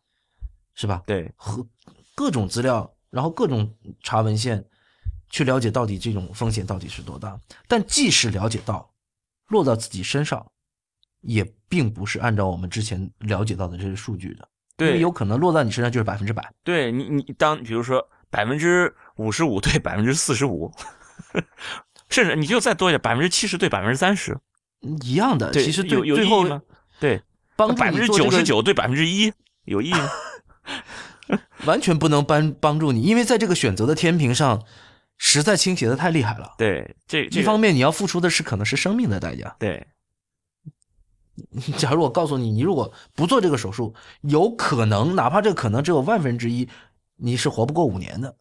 [0.74, 1.02] 是吧？
[1.04, 1.66] 对，和
[2.14, 4.64] 各种资料，然后各种查文献，
[5.30, 7.36] 去了解到底这种风险到底是多大。
[7.66, 8.88] 但即使了解到，
[9.48, 10.46] 落到自己身上，
[11.22, 14.48] 也并不是按照我们之前了解到的这些数据的。
[14.76, 16.54] 对，有可能落到你身上就是百分之百。
[16.62, 20.72] 对你，你当比如说百分之五十五对百分之四十五。
[22.08, 24.38] 甚至你就再多一点，百分之七十对百分之三十，
[25.02, 25.52] 一样的。
[25.52, 26.62] 其实有有意义吗？
[27.00, 27.22] 对，
[27.56, 29.32] 帮百分之九十九对百分之一
[29.64, 30.08] 有意义吗？
[31.66, 34.64] 完全不能帮帮助你，因为在这个选择的天平上，
[35.18, 36.54] 实在倾斜的太厉害了。
[36.56, 39.54] 对，这一方面你要付出的是可能是生命的代价。
[39.58, 39.86] 对，
[41.76, 46.68] 假如我告诉你，你如果不做这个手术，有可能哪怕这个可能只有万分之一，
[47.16, 48.36] 你是活不过五年的。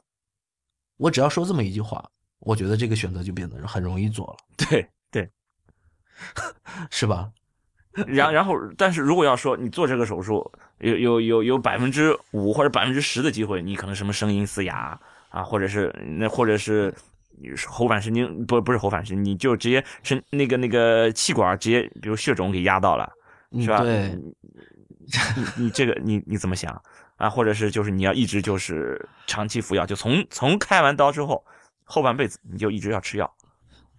[0.97, 2.09] 我只要说这么一句话。
[2.39, 4.37] 我觉得这个选择就变得很容易做了，
[4.69, 5.29] 对对，
[6.89, 7.29] 是吧？
[8.05, 16.93] 然然后，但是如果要说你做这个手术，有有有有百分之五或者百分之十的机会，你可能什么声音嘶哑啊，或者是那或者是
[17.67, 23.11] 喉返神经不不是喉返神经，你就直接是那个那个气管直接比如血肿给压到了，
[23.59, 23.79] 是吧？
[23.81, 26.79] 对，你你这个你你怎么想
[27.15, 27.27] 啊？
[27.27, 31.43] 或者是就是你要一直就是长期服药，就从从开完刀之后。
[31.89, 33.33] 后半辈子你就一直要吃药，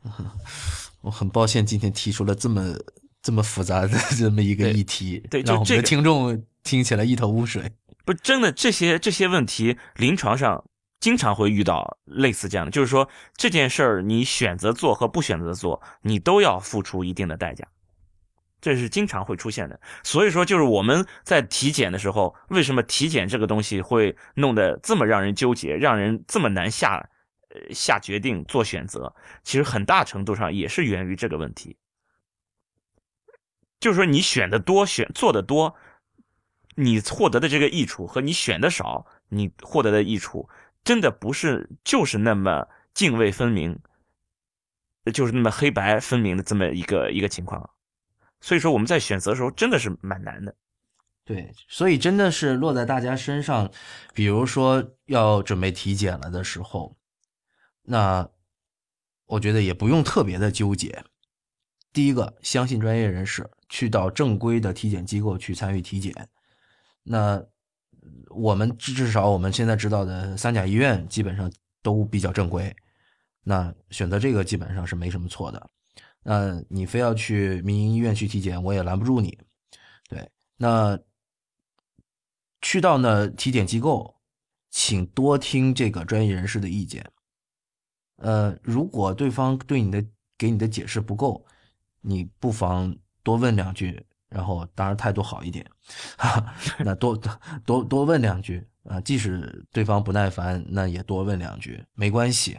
[1.00, 2.74] 我很抱歉今天提出了这么
[3.22, 7.72] 这么复杂的这么一个议题，对，让我们的听众听起来一头雾水。
[8.04, 10.64] 不，真的这些这些问题，临床上
[11.00, 17.66] 经常会遇到类似这样的，就是说这件事儿你选择做和不选择做，你都要付出一定的代价，
[18.60, 19.80] 这是经常会出现的。
[20.02, 27.08] 所以说，就是我们在体检的时候，为什么体检这个东西会弄得这么让人纠结，让人这么难下？
[27.50, 31.76] 呃，下决定做选择，其实很大程度上也是源于这个问题。
[33.80, 35.76] 就是说，你选的多，选做的多，
[36.74, 40.48] 你获得的这个益处和你选的少，你获得的益处，
[40.82, 43.78] 真的不是就是那么泾渭分明，
[45.14, 47.70] 就是那么黑白分明的这么一个一个情况。
[48.40, 50.54] 所以说，我们在选择的时候真的是蛮难的。
[51.24, 53.70] 对，所以真的是落在大家身上，
[54.12, 56.97] 比如说要准备体检了的时候。
[57.90, 58.28] 那
[59.24, 61.02] 我觉得也不用特别的纠结。
[61.90, 66.28] 第一个，相信专业人士，去到正规的体检机构去参与体检。
[67.02, 67.42] 那
[68.28, 71.50] 我们至少我们现在知道的三甲医院基本上
[71.82, 72.74] 都比较正规。
[73.42, 75.70] 那选择这个基本上是没什么错的。
[76.22, 79.38] 那你非要去民营医院去体检，我也拦不住你。
[80.10, 80.98] 对，那
[82.60, 84.16] 去到呢体检机构，
[84.68, 87.10] 请多听这个专业人士的意见。
[88.18, 90.04] 呃，如果对方对你的
[90.36, 91.44] 给你的解释不够，
[92.00, 95.64] 你不妨多问两句，然后当然态度好一点，
[96.16, 97.16] 哈那多
[97.64, 102.58] 多多问两句啊，即使对方不耐烦，那也多问两句，没关系，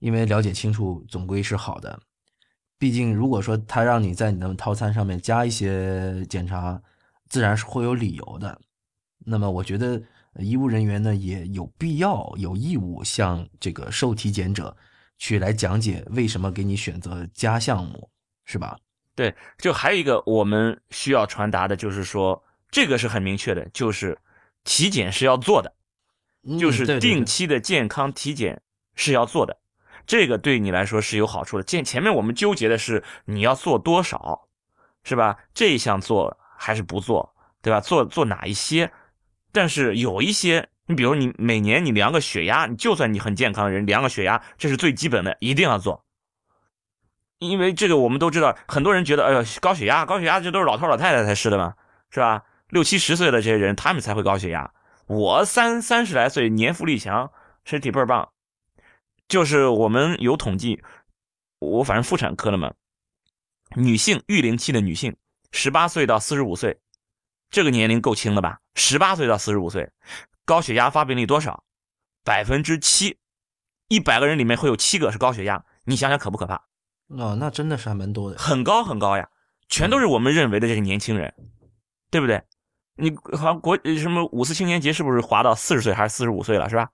[0.00, 1.98] 因为了解清楚总归是好的。
[2.78, 6.82] 毕竟如果说他让你在你的套餐上面加一些检查，
[7.28, 8.60] 自然是会有理由的。
[9.18, 10.02] 那么我觉得
[10.38, 14.76] 医务人员呢也有必要有义务向这个受体检者。
[15.20, 18.10] 去来讲解为什么给你选择加项目，
[18.46, 18.78] 是吧？
[19.14, 24.18] 对，就还有一个我们需要传达的，就是说这个是很明确的，就是
[24.64, 25.74] 体检是要做的，
[26.58, 28.62] 就是定期的健康体检
[28.94, 29.58] 是要做的，
[30.06, 31.62] 这个对你来说是有好处的。
[31.64, 34.48] 前前面我们纠结的是你要做多少，
[35.04, 35.36] 是吧？
[35.52, 37.78] 这一项做还是不做，对吧？
[37.78, 38.90] 做做哪一些？
[39.52, 40.70] 但是有一些。
[40.90, 46.04] 你比如你每年你量个血压，你就算你很健康的人量个血压，这是最基本的，一定要做。
[47.38, 51.74] 因为这个我们都知道，很多人觉得，哎呦，高血压，高血压这都是老头老太太才是的嘛，
[52.10, 52.42] 是吧？
[52.70, 54.72] 六七十岁的这些人，他们才会高血压。
[55.06, 57.30] 我三三十来岁，年富力强，
[57.64, 58.28] 身体倍儿棒。
[59.28, 60.82] 就是我们有统计，
[61.60, 62.72] 我反正妇产科的嘛，
[63.76, 65.16] 女性育龄期的女性，
[65.52, 66.80] 十八岁到四十五岁，
[67.48, 68.58] 这个年龄够轻了吧？
[68.74, 69.88] 十八岁到四十五岁。
[70.44, 71.64] 高血压发病率多少？
[72.22, 73.16] 百分之七，
[73.88, 76.62] 一百个人里面会有七个是高血压，你想想可不可怕？
[77.08, 79.26] 哦，那真的是还蛮多的，很高很高呀，
[79.70, 81.32] 全都是我们认为的这个年轻人，
[82.10, 82.42] 对不对？
[82.96, 86.90] 你好像国什么五四青年节是不是划到四十岁还是四十五岁了，是吧？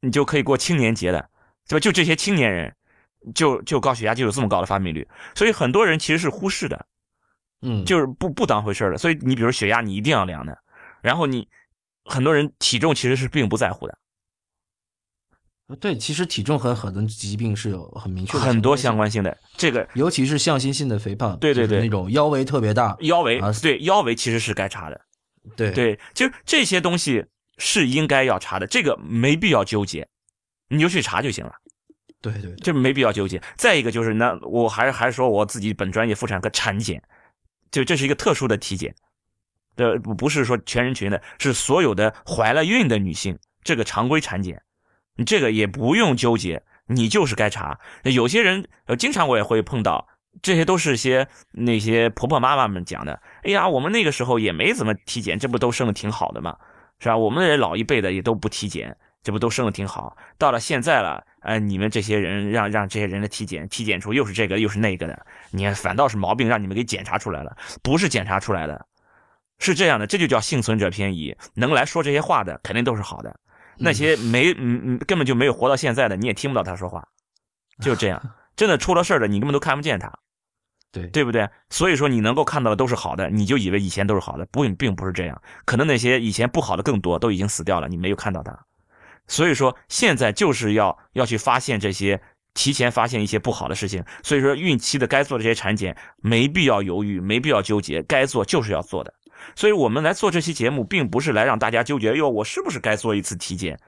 [0.00, 1.30] 你就可以过青年节的，
[1.68, 1.80] 对吧？
[1.80, 2.74] 就这些青年人，
[3.36, 6.86] 就就高血压就有这么高的发病率，所以很多人其实是忽视的，
[7.62, 8.98] 嗯，就是不不当回事的。
[8.98, 10.58] 所以你比如血压，你一定要量的，
[11.00, 11.48] 然后你。
[12.08, 13.98] 很多人体重其实是并不在乎的，
[15.78, 19.36] 对，其实体重和很多疾病是有很明确的很多相相关性的。
[19.58, 21.68] 这个尤其是向心性的肥胖，对对对。
[21.68, 24.98] 就是那种腰围特别大，腰围啊，对腰围其实是该查的。
[25.54, 25.70] 对。
[25.72, 27.24] 对，就这些东西
[27.58, 30.08] 是应该要查的，这个没必要纠结，
[30.68, 31.52] 你就去查就行了，
[32.22, 32.56] 对对对。
[32.56, 33.42] 这没必要纠结。
[33.58, 37.02] 再一个就是，那我还是还是说我自己本专业妇产科产检，
[37.70, 38.94] 就这是一个特殊的体检，
[39.78, 44.60] 的不是说全人群的，是所有的怀了孕的女性这个常规产检，
[45.16, 47.78] 你这个也不用纠结，你就是该查。
[48.02, 50.06] 有些人呃，经常我也会碰到。
[50.40, 53.20] 这些都是些那些婆婆妈妈们讲的。
[53.42, 56.56] 哎呀，我们那个时候也没怎么体检，这不都生的挺好的吗？
[57.00, 57.16] 是吧？
[57.16, 60.16] 我们这老一辈的也都不体检，这不都生的挺好。
[60.36, 68.86] 到了现在了，哎，你们这些人让让这些人的体检，体检出又是这个又是那个的，你看反倒是毛病让你们给检查出来了，不是检查出来的，
[69.58, 71.36] 是这样的，这就叫幸存者偏移。
[71.54, 73.38] 能来说这些话的肯定都是好的，
[73.76, 77.06] 那些没嗯嗯根本就没有活到现在的，你也听不到他说话，
[77.80, 78.22] 就这样。
[78.56, 80.12] 真的出了事儿的，你根本都看不见他。
[80.90, 81.48] 对对不对？
[81.70, 85.40] 所以说你能够看到的都是好的，你就以为以前都是好的，不，并不是这样。
[85.64, 88.58] 可能那些以前不好的更多，都已经死掉了，你没有看到他。
[89.26, 92.20] 所以说现在就是要要去发现这些，
[92.54, 94.02] 提前发现一些不好的事情。
[94.22, 99.12] 所以说孕期的该做这些产检，没必要犹豫，没必要纠结，该做就是要做的。
[99.54, 103.78] 所以我们来做这期节目，并不是来让大家纠结，哟，我是不是该做一次体检？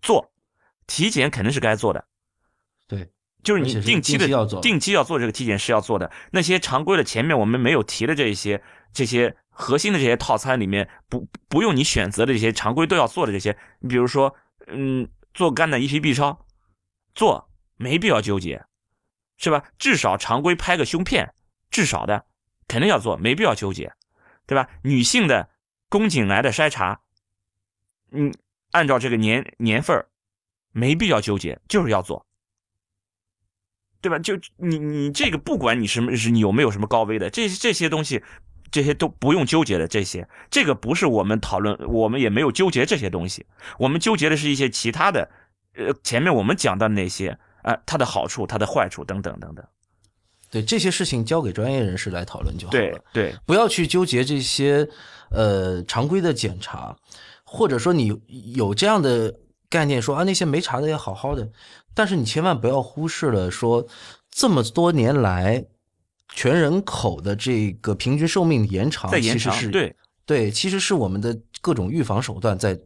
[0.00, 0.30] 做，
[0.86, 2.04] 体检肯定是该做的。
[2.86, 3.10] 对。
[3.44, 6.10] 就是你定期的要做，定期要做这个体检是要做的。
[6.32, 8.60] 那些常规的前面我们没有提的这些
[8.92, 14.34] 这些核心的这些套餐里面，不不用你选择的这些常规都要做的这些，你比如说，
[14.66, 16.44] 嗯，做肝胆胰脾 B 超，
[17.14, 18.64] 做没必要纠结，
[19.36, 19.62] 是吧？
[19.78, 21.32] 至少常规拍个胸片，
[21.70, 22.24] 至少的
[22.66, 23.92] 肯定要做，没必要纠结，
[24.46, 24.68] 对吧？
[24.82, 25.48] 女性的
[25.88, 27.00] 宫颈癌的筛查，
[28.10, 28.32] 嗯，
[28.70, 30.06] 按照这个年年份
[30.72, 32.24] 没必要纠结，就是要做。
[34.00, 34.18] 对吧？
[34.20, 38.22] 就你你这个不管你什么是你有没有什么高危的这这些东西，
[38.70, 39.88] 这些都不用纠结的。
[39.88, 43.46] 这些这个不是我们讨论，我们也没有纠结这些东西。
[43.78, 45.28] 我们纠结的是一些其他的，
[45.74, 49.66] 呃，前面我们讲的那些啊，它的好处、它的坏处等等等等。
[50.56, 52.78] 对这些事情交给专业人士来讨论就好了。
[52.78, 54.88] 对对，不要去纠结这些
[55.30, 56.96] 呃常规的检查，
[57.44, 58.18] 或者说你
[58.54, 59.34] 有这样的
[59.68, 61.46] 概念说啊那些没查的也好好的。
[61.94, 63.86] 但是你千万不要忽视了，说
[64.30, 65.64] 这么多年来，
[66.34, 69.94] 全人口的这个平均寿命延长，其实是对
[70.24, 72.78] 对，其实是我们的各种预防手段在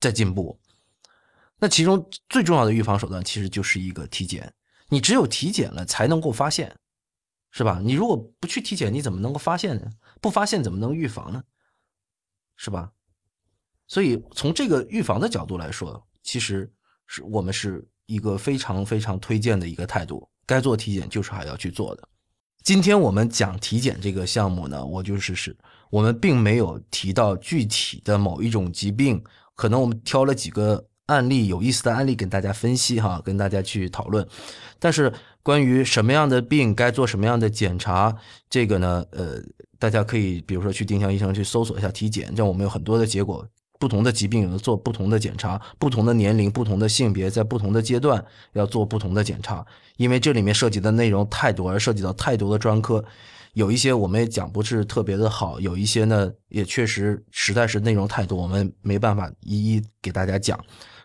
[0.00, 0.58] 在进步。
[1.58, 4.52] 那其中最重要的预防手段，其实就是一个体检。
[4.88, 6.72] 你只有体检了，才能够发现，
[7.56, 7.80] 是吧？
[7.82, 9.90] 你如果不去体检，你怎么能够发现呢？
[10.20, 11.42] 不发现怎么能预防呢？
[12.56, 12.92] 是吧？
[13.86, 16.70] 所以从这个预防的角度来说，其实
[17.06, 17.88] 是我们是。
[18.08, 22.08] 一个非常非常推荐的一个态度，该做体检就是还要去做的。
[22.62, 25.56] 今天我们讲体检这个项目呢，我就是是，
[25.90, 29.20] 我们并没有提到具体的某一种疾病，
[29.56, 34.24] 可能我们挑了几个案例，有意思的案例跟大家分析哈，跟大家去讨论。
[34.78, 35.12] 但是
[35.46, 38.12] 关于什么样的病该做什么样的检查，
[38.50, 39.40] 这个呢，呃，
[39.78, 43.46] 大家可以比如说去丁香医生去搜索一下体检，这样我们有很多的结果。
[43.78, 48.24] 不同的疾病有做不同的检查，不同的年龄、不同的性别，在不同的阶段
[48.54, 49.64] 要做不同的检查，
[49.98, 53.04] 因为这里面涉及的内容太多，而涉及到太多的专科，
[53.52, 60.58] 有一些我们也讲不是特别的好，有一些呢也确实实在是内容太多，我们没办法一一给大家讲，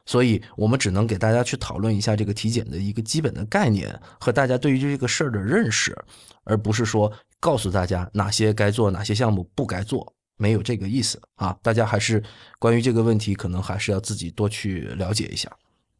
[0.05, 5.97] 所以我们只能给大家去讨论一下这个体检的一个基本的概念和大家对于这个事儿的认识，
[6.43, 10.13] 而不是说告诉大家哪些该做，哪些项目不该做。
[10.37, 11.55] 没有这个意思啊！
[11.61, 12.23] 大家还是
[12.57, 15.47] 关于这个问题，可能还是要自己多去了解一下。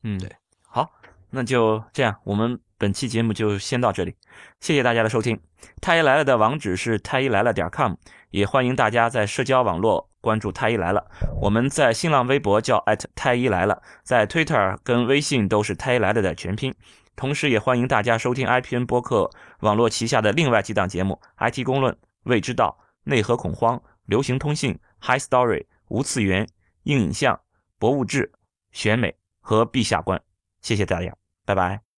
[0.01, 0.27] 嗯，对，
[0.61, 0.89] 好，
[1.29, 4.15] 那就这样，我们本期节目就先到这里，
[4.59, 5.39] 谢谢大家的收听。
[5.79, 7.93] 太医来了的网址是太医来了点 com，
[8.31, 11.05] 也欢迎大家在社交网络关注太医来了。
[11.41, 12.81] 我们在新浪微博叫
[13.13, 16.73] 太医来了，在 Twitter 跟微信都是太医来了的全拼。
[17.15, 19.29] 同时，也欢迎大家收听 IPN 播客
[19.59, 23.81] 网络旗下的另外几档节目：IT 公论、未知道、内核恐慌。
[24.05, 26.45] 流行通信、High Story、无次元、
[26.83, 27.39] 硬影像、
[27.77, 28.33] 博物志、
[28.71, 30.21] 选美和陛下观，
[30.61, 31.15] 谢谢大家，
[31.45, 31.90] 拜拜。